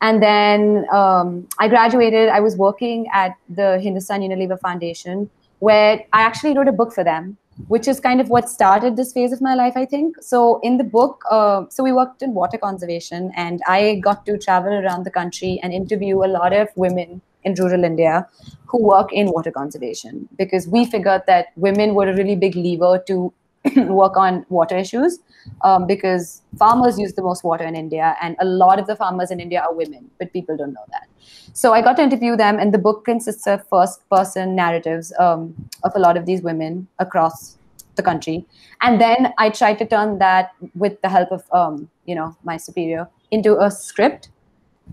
And 0.00 0.20
then 0.20 0.86
um, 0.92 1.46
i 1.60 1.68
graduated. 1.68 2.28
I 2.28 2.40
was 2.40 2.56
working 2.56 3.06
at 3.12 3.36
the 3.48 3.78
hindustan 3.78 4.22
unilever 4.22 4.58
foundation 4.58 5.30
where 5.60 6.04
i 6.12 6.22
actually 6.22 6.56
wrote 6.56 6.68
a 6.68 6.72
book 6.72 6.92
for 6.92 7.04
them 7.04 7.36
which 7.68 7.86
is 7.86 8.00
kind 8.00 8.20
of 8.20 8.28
what 8.28 8.48
started 8.48 8.96
this 8.96 9.12
phase 9.12 9.32
of 9.32 9.40
my 9.40 9.54
life, 9.54 9.74
I 9.76 9.84
think. 9.84 10.16
So 10.22 10.60
in 10.62 10.78
the 10.78 10.84
book, 10.84 11.22
uh, 11.30 11.64
so 11.68 11.82
we 11.82 11.92
worked 11.92 12.22
in 12.22 12.34
water 12.34 12.58
conservation, 12.58 13.32
and 13.36 13.60
I 13.66 14.00
got 14.02 14.24
to 14.26 14.38
travel 14.38 14.72
around 14.72 15.04
the 15.04 15.10
country 15.10 15.60
and 15.62 15.72
interview 15.72 16.24
a 16.24 16.30
lot 16.38 16.52
of 16.52 16.68
women 16.76 17.20
in 17.44 17.54
rural 17.54 17.84
India 17.84 18.26
who 18.66 18.82
work 18.82 19.12
in 19.12 19.30
water 19.30 19.50
conservation 19.50 20.28
because 20.38 20.66
we 20.68 20.84
figured 20.84 21.22
that 21.26 21.48
women 21.56 21.94
were 21.94 22.08
a 22.08 22.16
really 22.16 22.36
big 22.36 22.54
lever 22.54 23.02
to 23.06 23.32
work 23.76 24.16
on 24.16 24.46
water 24.48 24.76
issues 24.76 25.18
um, 25.62 25.86
because 25.86 26.42
farmers 26.58 26.98
use 26.98 27.14
the 27.14 27.22
most 27.22 27.44
water 27.44 27.64
in 27.64 27.74
India, 27.74 28.16
and 28.22 28.36
a 28.40 28.44
lot 28.44 28.78
of 28.78 28.86
the 28.86 28.96
farmers 28.96 29.30
in 29.30 29.40
India 29.40 29.60
are 29.60 29.74
women, 29.74 30.10
but 30.18 30.32
people 30.32 30.56
don't 30.56 30.72
know 30.72 30.84
that. 30.90 31.08
So 31.52 31.72
I 31.72 31.82
got 31.82 31.96
to 31.96 32.02
interview 32.02 32.36
them, 32.36 32.58
and 32.58 32.72
the 32.72 32.78
book 32.78 33.04
consists 33.04 33.46
of 33.46 33.66
first 33.68 34.08
person 34.08 34.54
narratives 34.54 35.12
um, 35.18 35.54
of 35.84 35.92
a 35.94 35.98
lot 35.98 36.16
of 36.16 36.26
these 36.26 36.42
women 36.42 36.88
across 36.98 37.58
the 37.96 38.02
country. 38.02 38.46
And 38.80 39.00
then 39.00 39.32
I 39.38 39.50
tried 39.50 39.78
to 39.78 39.86
turn 39.86 40.18
that 40.18 40.52
with 40.74 41.00
the 41.02 41.08
help 41.08 41.30
of, 41.30 41.44
um, 41.52 41.90
you 42.06 42.14
know, 42.14 42.36
my 42.42 42.56
superior 42.56 43.08
into 43.30 43.58
a 43.58 43.70
script. 43.70 44.30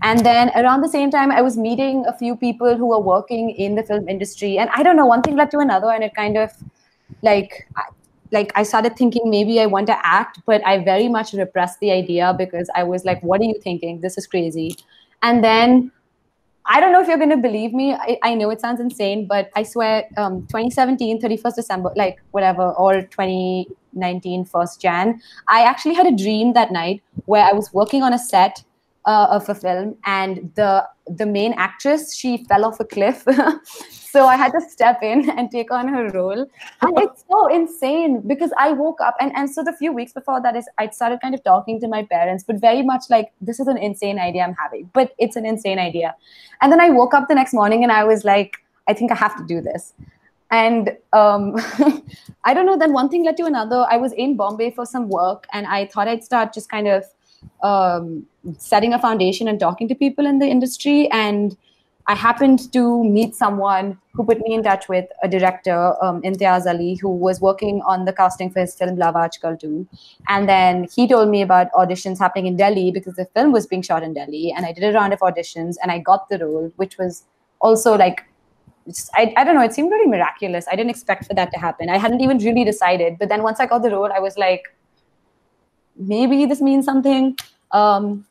And 0.02 0.20
then 0.24 0.50
around 0.54 0.82
the 0.82 0.88
same 0.88 1.10
time, 1.10 1.32
I 1.32 1.42
was 1.42 1.56
meeting 1.56 2.04
a 2.06 2.16
few 2.16 2.36
people 2.36 2.76
who 2.76 2.86
were 2.86 3.00
working 3.00 3.50
in 3.50 3.74
the 3.74 3.82
film 3.82 4.08
industry. 4.08 4.58
And 4.58 4.70
I 4.74 4.82
don't 4.82 4.96
know, 4.96 5.06
one 5.06 5.22
thing 5.22 5.36
led 5.36 5.50
to 5.52 5.58
another, 5.58 5.90
and 5.90 6.04
it 6.04 6.14
kind 6.14 6.36
of 6.36 6.52
like 7.22 7.68
like 8.32 8.52
I 8.54 8.62
started 8.62 8.96
thinking 8.96 9.28
maybe 9.30 9.60
I 9.60 9.66
want 9.66 9.86
to 9.88 10.06
act, 10.06 10.40
but 10.46 10.64
I 10.64 10.84
very 10.84 11.08
much 11.08 11.32
repressed 11.32 11.80
the 11.80 11.90
idea 11.90 12.34
because 12.36 12.70
I 12.74 12.84
was 12.84 13.04
like, 13.04 13.22
what 13.22 13.40
are 13.40 13.44
you 13.44 13.60
thinking? 13.60 14.00
This 14.00 14.16
is 14.18 14.26
crazy. 14.26 14.76
And 15.22 15.42
then 15.42 15.90
I 16.66 16.78
don't 16.78 16.92
know 16.92 17.00
if 17.00 17.08
you're 17.08 17.18
going 17.18 17.30
to 17.30 17.36
believe 17.36 17.72
me. 17.72 17.94
I, 17.94 18.18
I 18.22 18.34
know 18.34 18.50
it 18.50 18.60
sounds 18.60 18.80
insane, 18.80 19.26
but 19.26 19.50
I 19.56 19.64
swear, 19.64 20.08
um, 20.16 20.42
2017, 20.42 21.20
31st 21.20 21.54
December, 21.56 21.92
like 21.96 22.22
whatever, 22.30 22.70
or 22.72 23.02
2019, 23.02 24.44
1st 24.44 24.78
Jan, 24.78 25.20
I 25.48 25.64
actually 25.64 25.94
had 25.94 26.06
a 26.06 26.16
dream 26.16 26.52
that 26.52 26.70
night 26.70 27.02
where 27.26 27.44
I 27.44 27.52
was 27.52 27.72
working 27.72 28.02
on 28.02 28.12
a 28.12 28.18
set 28.18 28.62
uh, 29.10 29.26
of 29.36 29.48
a 29.48 29.54
film 29.54 29.96
and 30.04 30.52
the 30.54 30.72
the 31.20 31.26
main 31.26 31.52
actress 31.54 32.14
she 32.14 32.30
fell 32.48 32.64
off 32.64 32.80
a 32.80 32.88
cliff. 32.96 33.24
So 34.12 34.22
i 34.26 34.36
had 34.38 34.52
to 34.54 34.60
step 34.60 35.02
in 35.08 35.20
and 35.38 35.50
take 35.52 35.68
on 35.70 35.90
her 35.94 36.08
role. 36.14 36.40
And 36.84 36.98
it's 37.02 37.24
so 37.32 37.40
insane 37.56 38.14
because 38.30 38.54
i 38.62 38.72
woke 38.80 39.02
up 39.08 39.20
and, 39.24 39.36
and 39.40 39.52
so 39.56 39.62
the 39.68 39.74
few 39.80 39.92
weeks 39.98 40.14
before 40.18 40.38
that 40.46 40.56
is 40.60 40.70
i 40.84 40.86
started 40.96 41.20
kind 41.24 41.36
of 41.38 41.44
talking 41.50 41.78
to 41.84 41.90
my 41.92 42.00
parents 42.14 42.46
but 42.48 42.56
very 42.64 42.82
much 42.88 43.04
like 43.14 43.28
this 43.50 43.60
is 43.64 43.68
an 43.74 43.78
insane 43.90 44.18
idea 44.24 44.42
i'm 44.46 44.56
having 44.62 44.90
but 44.98 45.14
it's 45.26 45.36
an 45.42 45.46
insane 45.52 45.78
idea. 45.84 46.10
And 46.60 46.72
then 46.72 46.82
i 46.86 46.88
woke 46.98 47.14
up 47.20 47.28
the 47.28 47.38
next 47.40 47.54
morning 47.60 47.84
and 47.84 47.92
i 47.98 48.02
was 48.10 48.26
like 48.32 48.58
i 48.88 48.98
think 49.00 49.16
i 49.18 49.20
have 49.26 49.36
to 49.42 49.46
do 49.54 49.60
this. 49.70 49.92
And 50.62 50.90
um, 51.20 51.44
i 52.50 52.52
don't 52.58 52.66
know 52.72 52.76
then 52.84 52.92
one 53.00 53.08
thing 53.14 53.24
led 53.30 53.40
to 53.42 53.48
another. 53.52 53.86
I 53.96 53.96
was 54.08 54.12
in 54.26 54.36
bombay 54.42 54.70
for 54.80 54.86
some 54.96 55.08
work 55.20 55.46
and 55.52 55.72
i 55.78 55.80
thought 55.94 56.14
i'd 56.14 56.28
start 56.32 56.52
just 56.60 56.76
kind 56.76 56.94
of 56.98 57.10
um, 57.62 58.26
setting 58.58 58.92
a 58.92 58.98
foundation 58.98 59.48
and 59.48 59.60
talking 59.60 59.88
to 59.88 59.94
people 59.94 60.26
in 60.26 60.38
the 60.38 60.46
industry. 60.46 61.10
And 61.10 61.56
I 62.06 62.14
happened 62.14 62.72
to 62.72 63.04
meet 63.04 63.36
someone 63.36 63.98
who 64.14 64.24
put 64.24 64.40
me 64.40 64.54
in 64.54 64.62
touch 64.62 64.88
with 64.88 65.06
a 65.22 65.28
director, 65.28 65.94
um, 66.02 66.22
Imtiaz 66.22 66.66
Ali, 66.66 66.94
who 66.96 67.08
was 67.08 67.40
working 67.40 67.82
on 67.82 68.04
the 68.04 68.12
casting 68.12 68.50
for 68.50 68.60
his 68.60 68.74
film 68.74 68.96
Love 68.96 69.14
Aaj 69.14 69.40
Kal 69.40 69.56
too. 69.56 69.86
And 70.28 70.48
then 70.48 70.88
he 70.92 71.06
told 71.06 71.28
me 71.28 71.42
about 71.42 71.70
auditions 71.72 72.18
happening 72.18 72.46
in 72.46 72.56
Delhi 72.56 72.90
because 72.90 73.14
the 73.14 73.26
film 73.26 73.52
was 73.52 73.66
being 73.66 73.82
shot 73.82 74.02
in 74.02 74.14
Delhi. 74.14 74.52
And 74.56 74.66
I 74.66 74.72
did 74.72 74.82
a 74.82 74.92
round 74.92 75.12
of 75.12 75.20
auditions 75.20 75.76
and 75.82 75.92
I 75.92 75.98
got 75.98 76.28
the 76.28 76.38
role, 76.38 76.72
which 76.76 76.98
was 76.98 77.24
also 77.60 77.96
like, 77.96 78.24
I, 79.14 79.32
I 79.36 79.44
don't 79.44 79.54
know, 79.54 79.62
it 79.62 79.72
seemed 79.72 79.90
really 79.90 80.08
miraculous. 80.08 80.66
I 80.66 80.74
didn't 80.74 80.90
expect 80.90 81.26
for 81.26 81.34
that 81.34 81.52
to 81.52 81.60
happen. 81.60 81.90
I 81.90 81.98
hadn't 81.98 82.22
even 82.22 82.38
really 82.38 82.64
decided. 82.64 83.18
But 83.18 83.28
then 83.28 83.42
once 83.42 83.60
I 83.60 83.66
got 83.66 83.82
the 83.82 83.90
role, 83.90 84.10
I 84.12 84.18
was 84.18 84.36
like, 84.36 84.64
maybe 86.00 86.46
this 86.46 86.60
means 86.60 86.84
something. 86.84 87.36
Um, 87.72 88.26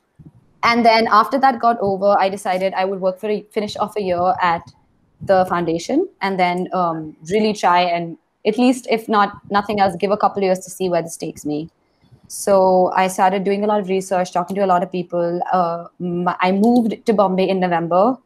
and 0.63 0.85
then 0.85 1.07
after 1.09 1.37
that 1.39 1.59
got 1.59 1.77
over, 1.79 2.15
I 2.19 2.29
decided 2.29 2.73
I 2.73 2.85
would 2.85 2.99
work 2.99 3.19
for 3.19 3.29
a, 3.29 3.41
finish 3.51 3.77
off 3.77 3.95
a 3.95 4.01
year 4.01 4.33
at 4.41 4.61
the 5.21 5.45
foundation 5.45 6.07
and 6.21 6.39
then 6.39 6.67
um, 6.73 7.15
really 7.29 7.53
try 7.53 7.81
and 7.81 8.17
at 8.45 8.57
least 8.57 8.87
if 8.89 9.07
not 9.07 9.33
nothing 9.51 9.79
else, 9.79 9.95
give 9.97 10.11
a 10.11 10.17
couple 10.17 10.41
years 10.41 10.59
to 10.59 10.69
see 10.69 10.89
where 10.89 11.01
this 11.01 11.17
takes 11.17 11.45
me. 11.45 11.69
So 12.27 12.91
I 12.95 13.07
started 13.07 13.43
doing 13.43 13.63
a 13.63 13.67
lot 13.67 13.79
of 13.79 13.89
research, 13.89 14.31
talking 14.31 14.55
to 14.55 14.63
a 14.63 14.67
lot 14.67 14.83
of 14.83 14.91
people. 14.91 15.41
Uh, 15.51 15.85
I 16.39 16.51
moved 16.51 17.05
to 17.05 17.13
Bombay 17.13 17.49
in 17.49 17.59
November 17.59 18.17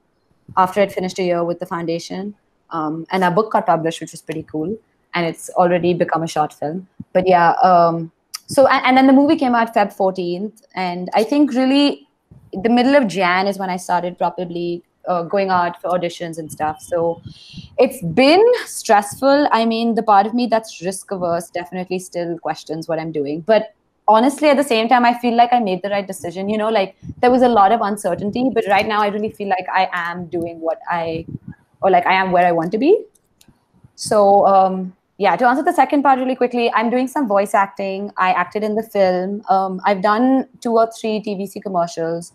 after 0.57 0.81
I'd 0.81 0.93
finished 0.93 1.19
a 1.19 1.23
year 1.23 1.43
with 1.43 1.59
the 1.59 1.65
foundation. 1.65 2.35
Um, 2.69 3.05
and 3.11 3.23
our 3.23 3.31
book 3.31 3.51
got 3.51 3.65
published, 3.65 4.01
which 4.01 4.11
was 4.11 4.21
pretty 4.21 4.43
cool. 4.43 4.77
And 5.13 5.25
it's 5.25 5.49
already 5.51 5.93
become 5.93 6.23
a 6.23 6.27
short 6.27 6.53
film. 6.53 6.87
But 7.13 7.27
yeah, 7.27 7.51
um, 7.63 8.11
so 8.47 8.67
and, 8.67 8.85
and 8.85 8.97
then 8.97 9.07
the 9.07 9.13
movie 9.13 9.35
came 9.35 9.55
out 9.55 9.73
Feb 9.73 9.95
14th, 9.95 10.61
and 10.75 11.09
I 11.13 11.23
think 11.23 11.51
really 11.51 12.07
the 12.61 12.69
middle 12.69 12.95
of 12.95 13.07
Jan 13.07 13.47
is 13.47 13.57
when 13.57 13.69
I 13.69 13.77
started 13.77 14.17
probably 14.17 14.83
uh, 15.07 15.23
going 15.23 15.49
out 15.49 15.81
for 15.81 15.89
auditions 15.89 16.37
and 16.37 16.51
stuff. 16.51 16.81
So 16.81 17.21
it's 17.77 18.01
been 18.01 18.43
stressful. 18.65 19.47
I 19.51 19.65
mean, 19.65 19.95
the 19.95 20.03
part 20.03 20.25
of 20.25 20.33
me 20.33 20.47
that's 20.47 20.81
risk 20.81 21.11
averse 21.11 21.49
definitely 21.49 21.99
still 21.99 22.37
questions 22.39 22.87
what 22.87 22.99
I'm 22.99 23.11
doing. 23.11 23.41
But 23.41 23.73
honestly, 24.07 24.49
at 24.49 24.57
the 24.57 24.63
same 24.63 24.87
time, 24.87 25.05
I 25.05 25.17
feel 25.17 25.35
like 25.35 25.51
I 25.51 25.59
made 25.59 25.81
the 25.81 25.89
right 25.89 26.05
decision. 26.05 26.49
You 26.49 26.57
know, 26.57 26.69
like 26.69 26.95
there 27.21 27.31
was 27.31 27.41
a 27.41 27.49
lot 27.49 27.71
of 27.71 27.81
uncertainty, 27.81 28.49
but 28.53 28.65
right 28.67 28.87
now 28.87 29.01
I 29.01 29.07
really 29.07 29.31
feel 29.31 29.49
like 29.49 29.67
I 29.73 29.89
am 29.91 30.27
doing 30.27 30.59
what 30.59 30.79
I, 30.89 31.25
or 31.81 31.89
like 31.89 32.05
I 32.05 32.13
am 32.13 32.31
where 32.31 32.45
I 32.45 32.51
want 32.51 32.71
to 32.73 32.77
be. 32.77 33.03
So 33.95 34.45
um, 34.47 34.95
yeah, 35.23 35.37
to 35.37 35.47
answer 35.47 35.63
the 35.63 35.71
second 35.71 36.03
part 36.03 36.19
really 36.19 36.35
quickly, 36.35 36.69
I'm 36.73 36.89
doing 36.89 37.07
some 37.07 37.29
voice 37.29 37.53
acting. 37.53 38.11
I 38.17 38.33
acted 38.33 38.61
in 38.61 38.75
the 38.75 38.83
film. 38.83 39.41
Um, 39.47 39.79
I've 39.85 40.01
done 40.01 40.49
two 40.59 40.73
or 40.73 40.91
three 40.99 41.21
TVC 41.21 41.61
commercials. 41.63 42.33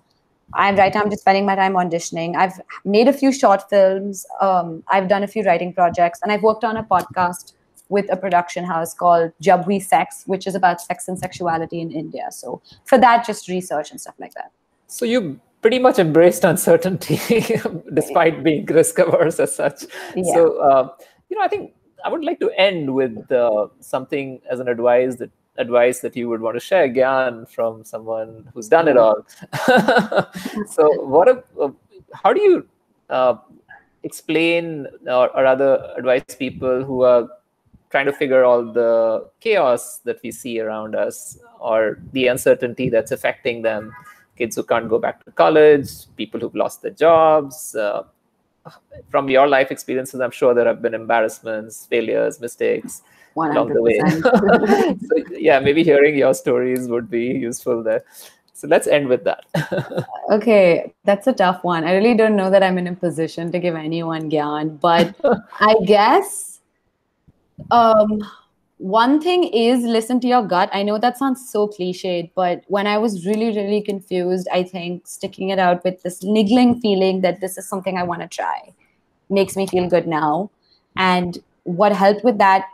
I'm 0.54 0.74
right 0.76 0.94
now. 0.94 1.02
I'm 1.02 1.10
just 1.10 1.20
spending 1.20 1.44
my 1.44 1.54
time 1.54 1.74
auditioning. 1.74 2.34
I've 2.34 2.58
made 2.86 3.06
a 3.06 3.12
few 3.12 3.30
short 3.30 3.68
films. 3.68 4.24
Um, 4.40 4.82
I've 4.88 5.06
done 5.06 5.22
a 5.22 5.26
few 5.26 5.42
writing 5.42 5.74
projects, 5.74 6.20
and 6.22 6.32
I've 6.32 6.42
worked 6.42 6.64
on 6.64 6.78
a 6.78 6.82
podcast 6.82 7.52
with 7.90 8.10
a 8.10 8.16
production 8.16 8.64
house 8.64 8.94
called 8.94 9.32
Jab 9.38 9.66
We 9.66 9.80
Sex, 9.80 10.22
which 10.24 10.46
is 10.46 10.54
about 10.54 10.80
sex 10.80 11.08
and 11.08 11.18
sexuality 11.18 11.82
in 11.82 11.92
India. 11.92 12.28
So 12.30 12.62
for 12.86 12.96
that, 12.96 13.26
just 13.26 13.50
research 13.50 13.90
and 13.90 14.00
stuff 14.00 14.14
like 14.18 14.32
that. 14.32 14.50
So 14.86 15.04
you 15.04 15.38
pretty 15.60 15.78
much 15.78 15.98
embraced 15.98 16.42
uncertainty, 16.42 17.20
despite 17.92 18.42
being 18.42 18.64
risk 18.64 18.98
averse 18.98 19.38
as 19.40 19.54
such. 19.54 19.84
Yeah. 20.16 20.32
So 20.32 20.58
uh, 20.62 20.88
you 21.28 21.36
know, 21.36 21.44
I 21.44 21.48
think 21.48 21.72
I 22.04 22.08
would 22.08 22.24
like 22.24 22.40
to 22.40 22.50
end 22.56 22.94
with 22.94 23.30
uh, 23.32 23.68
something 23.80 24.40
as 24.50 24.60
an 24.60 24.68
advice 24.68 25.16
that 25.16 25.30
advice 25.58 26.00
that 26.00 26.16
you 26.16 26.28
would 26.28 26.40
want 26.40 26.54
to 26.54 26.60
share, 26.60 26.88
Gyan, 26.88 27.48
from 27.50 27.84
someone 27.84 28.48
who's 28.54 28.68
done 28.68 28.88
it 28.88 28.96
all. 28.96 29.26
so, 30.68 30.88
what? 31.04 31.28
A, 31.28 31.42
uh, 31.60 31.70
how 32.14 32.32
do 32.32 32.40
you 32.40 32.66
uh, 33.10 33.34
explain 34.02 34.86
or, 35.06 35.28
or 35.36 35.42
rather 35.42 35.92
advise 35.96 36.22
people 36.38 36.84
who 36.84 37.02
are 37.02 37.28
trying 37.90 38.06
to 38.06 38.12
figure 38.12 38.44
all 38.44 38.72
the 38.72 39.28
chaos 39.40 39.98
that 40.04 40.20
we 40.22 40.30
see 40.30 40.60
around 40.60 40.94
us 40.94 41.38
or 41.58 41.98
the 42.12 42.28
uncertainty 42.28 42.88
that's 42.88 43.10
affecting 43.10 43.62
them? 43.62 43.92
Kids 44.36 44.54
who 44.54 44.62
can't 44.62 44.88
go 44.88 45.00
back 45.00 45.24
to 45.24 45.32
college, 45.32 45.90
people 46.16 46.38
who've 46.38 46.54
lost 46.54 46.82
their 46.82 46.92
jobs. 46.92 47.74
Uh, 47.74 48.04
from 49.10 49.28
your 49.28 49.46
life 49.46 49.70
experiences, 49.70 50.20
I'm 50.20 50.30
sure 50.30 50.54
there 50.54 50.66
have 50.66 50.82
been 50.82 50.94
embarrassments, 50.94 51.86
failures, 51.86 52.40
mistakes 52.40 53.02
100%. 53.36 53.50
along 53.52 53.74
the 53.74 53.82
way. 53.82 53.98
so, 55.06 55.34
yeah, 55.36 55.60
maybe 55.60 55.84
hearing 55.84 56.16
your 56.16 56.34
stories 56.34 56.88
would 56.88 57.10
be 57.10 57.24
useful 57.24 57.82
there. 57.82 58.04
So 58.58 58.66
let's 58.66 58.88
end 58.88 59.06
with 59.06 59.22
that. 59.22 59.44
okay, 60.32 60.92
that's 61.04 61.28
a 61.28 61.32
tough 61.32 61.62
one. 61.62 61.84
I 61.84 61.94
really 61.94 62.14
don't 62.14 62.34
know 62.34 62.50
that 62.50 62.62
I'm 62.62 62.76
in 62.76 62.88
a 62.88 62.94
position 62.94 63.52
to 63.52 63.60
give 63.60 63.76
anyone 63.76 64.28
gyan, 64.28 64.80
but 64.80 65.14
I 65.60 65.76
guess 65.86 66.58
um, 67.70 68.20
one 68.78 69.20
thing 69.20 69.44
is 69.44 69.82
listen 69.82 70.20
to 70.20 70.28
your 70.28 70.42
gut. 70.42 70.70
I 70.72 70.82
know 70.84 70.98
that 70.98 71.18
sounds 71.18 71.50
so 71.50 71.66
cliched, 71.66 72.30
but 72.34 72.62
when 72.68 72.86
I 72.86 72.96
was 72.96 73.26
really, 73.26 73.48
really 73.48 73.82
confused, 73.82 74.48
I 74.52 74.62
think 74.62 75.06
sticking 75.06 75.50
it 75.50 75.58
out 75.58 75.84
with 75.84 76.02
this 76.02 76.22
niggling 76.22 76.80
feeling 76.80 77.20
that 77.22 77.40
this 77.40 77.58
is 77.58 77.68
something 77.68 77.98
I 77.98 78.04
want 78.04 78.22
to 78.22 78.28
try 78.28 78.72
makes 79.28 79.56
me 79.56 79.66
feel 79.66 79.88
good 79.88 80.06
now. 80.06 80.50
And 80.96 81.38
what 81.64 81.92
helped 81.92 82.24
with 82.24 82.38
that 82.38 82.66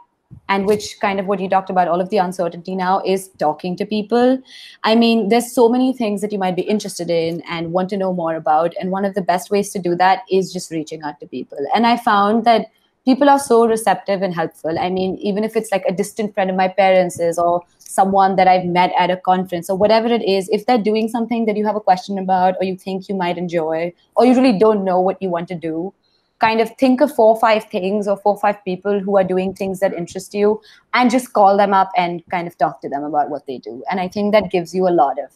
and 0.49 0.67
which 0.67 0.99
kind 1.01 1.21
of 1.21 1.27
what 1.27 1.41
you 1.41 1.49
talked 1.49 1.71
about 1.71 1.89
all 1.89 2.01
of 2.01 2.11
the 2.11 2.19
uncertainty 2.19 2.75
now 2.75 3.01
is 3.05 3.29
talking 3.39 3.77
to 3.77 3.87
people 3.87 4.43
i 4.83 4.95
mean 4.95 5.29
there's 5.29 5.53
so 5.53 5.69
many 5.69 5.93
things 5.93 6.21
that 6.21 6.33
you 6.33 6.39
might 6.39 6.57
be 6.57 6.63
interested 6.63 7.09
in 7.09 7.41
and 7.49 7.73
want 7.73 7.89
to 7.89 7.97
know 7.97 8.13
more 8.13 8.35
about 8.35 8.75
and 8.81 8.91
one 8.91 9.05
of 9.05 9.15
the 9.15 9.23
best 9.23 9.51
ways 9.51 9.71
to 9.71 9.79
do 9.79 9.95
that 9.95 10.23
is 10.31 10.53
just 10.53 10.73
reaching 10.73 11.03
out 11.03 11.21
to 11.21 11.27
people 11.27 11.59
and 11.75 11.87
i 11.87 11.97
found 11.97 12.45
that 12.45 12.67
people 13.05 13.29
are 13.29 13.39
so 13.39 13.67
receptive 13.67 14.23
and 14.23 14.35
helpful. 14.35 14.79
I 14.79 14.91
mean 14.91 15.17
even 15.19 15.45
if 15.45 15.57
it's 15.57 15.71
like 15.71 15.85
a 15.89 15.93
distant 15.93 16.35
friend 16.35 16.51
of 16.51 16.57
my 16.57 16.69
parents 16.69 17.21
or 17.39 17.63
someone 17.95 18.37
that 18.37 18.49
i've 18.49 18.65
met 18.77 18.93
at 18.99 19.11
a 19.11 19.17
conference 19.17 19.71
or 19.71 19.77
whatever 19.79 20.09
it 20.09 20.23
is 20.37 20.49
if 20.59 20.67
they're 20.67 20.87
doing 20.87 21.09
something 21.09 21.47
that 21.47 21.57
you 21.57 21.67
have 21.67 21.77
a 21.77 21.85
question 21.89 22.19
about 22.19 22.57
or 22.61 22.65
you 22.65 22.77
think 22.77 23.09
you 23.09 23.15
might 23.15 23.39
enjoy 23.39 23.93
or 24.17 24.27
you 24.27 24.35
really 24.35 24.59
don't 24.59 24.85
know 24.85 25.01
what 25.01 25.23
you 25.23 25.29
want 25.29 25.47
to 25.49 25.55
do 25.55 25.93
kind 26.41 26.61
of 26.61 26.71
think 26.77 27.01
of 27.01 27.15
four 27.15 27.29
or 27.35 27.41
five 27.41 27.65
things 27.75 28.09
or 28.09 28.17
four 28.17 28.35
or 28.35 28.41
five 28.41 28.63
people 28.65 28.99
who 29.01 29.17
are 29.17 29.25
doing 29.25 29.55
things 29.55 29.81
that 29.81 29.95
interest 29.95 30.35
you 30.35 30.61
and 30.93 31.11
just 31.11 31.33
call 31.33 31.57
them 31.57 31.73
up 31.73 31.91
and 31.97 32.25
kind 32.31 32.49
of 32.49 32.59
talk 32.59 32.81
to 32.81 32.89
them 32.89 33.05
about 33.05 33.31
what 33.31 33.47
they 33.47 33.59
do. 33.59 33.83
And 33.91 34.01
i 34.01 34.09
think 34.09 34.33
that 34.33 34.51
gives 34.51 34.75
you 34.75 34.89
a 34.89 34.95
lot 35.03 35.17
of 35.25 35.31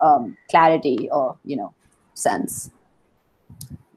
um, 0.00 0.36
clarity 0.50 1.08
or 1.10 1.36
you 1.44 1.56
know 1.56 1.74
sense 2.14 2.70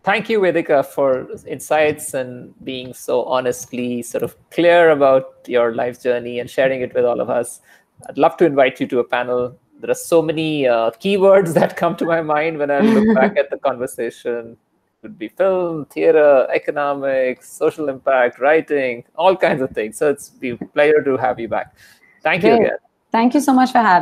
thank 0.03 0.29
you 0.29 0.39
vedika 0.39 0.85
for 0.85 1.27
insights 1.45 2.13
and 2.13 2.53
being 2.63 2.93
so 2.93 3.23
honestly 3.23 4.01
sort 4.01 4.23
of 4.23 4.35
clear 4.51 4.91
about 4.91 5.25
your 5.47 5.73
life 5.75 6.01
journey 6.01 6.39
and 6.39 6.49
sharing 6.49 6.81
it 6.81 6.93
with 6.93 7.05
all 7.05 7.19
of 7.19 7.29
us 7.29 7.61
i'd 8.07 8.17
love 8.17 8.37
to 8.37 8.45
invite 8.45 8.79
you 8.79 8.87
to 8.87 8.99
a 8.99 9.03
panel 9.03 9.57
there 9.81 9.91
are 9.91 10.01
so 10.11 10.21
many 10.21 10.67
uh, 10.67 10.89
keywords 10.91 11.53
that 11.59 11.75
come 11.75 11.95
to 11.95 12.05
my 12.05 12.21
mind 12.21 12.57
when 12.57 12.71
i 12.71 12.79
look 12.79 13.15
back 13.21 13.37
at 13.37 13.49
the 13.49 13.57
conversation 13.57 14.57
It 15.01 15.07
would 15.07 15.17
be 15.19 15.29
film, 15.29 15.85
theater, 15.85 16.45
economics, 16.53 17.49
social 17.49 17.87
impact, 17.87 18.37
writing, 18.37 19.05
all 19.15 19.37
kinds 19.37 19.61
of 19.61 19.69
things. 19.71 19.97
So 19.97 20.09
it's 20.09 20.31
a 20.43 20.57
pleasure 20.73 21.01
to 21.05 21.15
have 21.15 21.39
you 21.39 21.47
back. 21.47 21.73
Thank 22.21 22.41
Great. 22.41 22.49
you 22.49 22.55
again. 22.57 22.77
Thank 23.11 23.33
you 23.33 23.39
so 23.39 23.53
much 23.53 23.71
for 23.71 23.77
having 23.77 23.95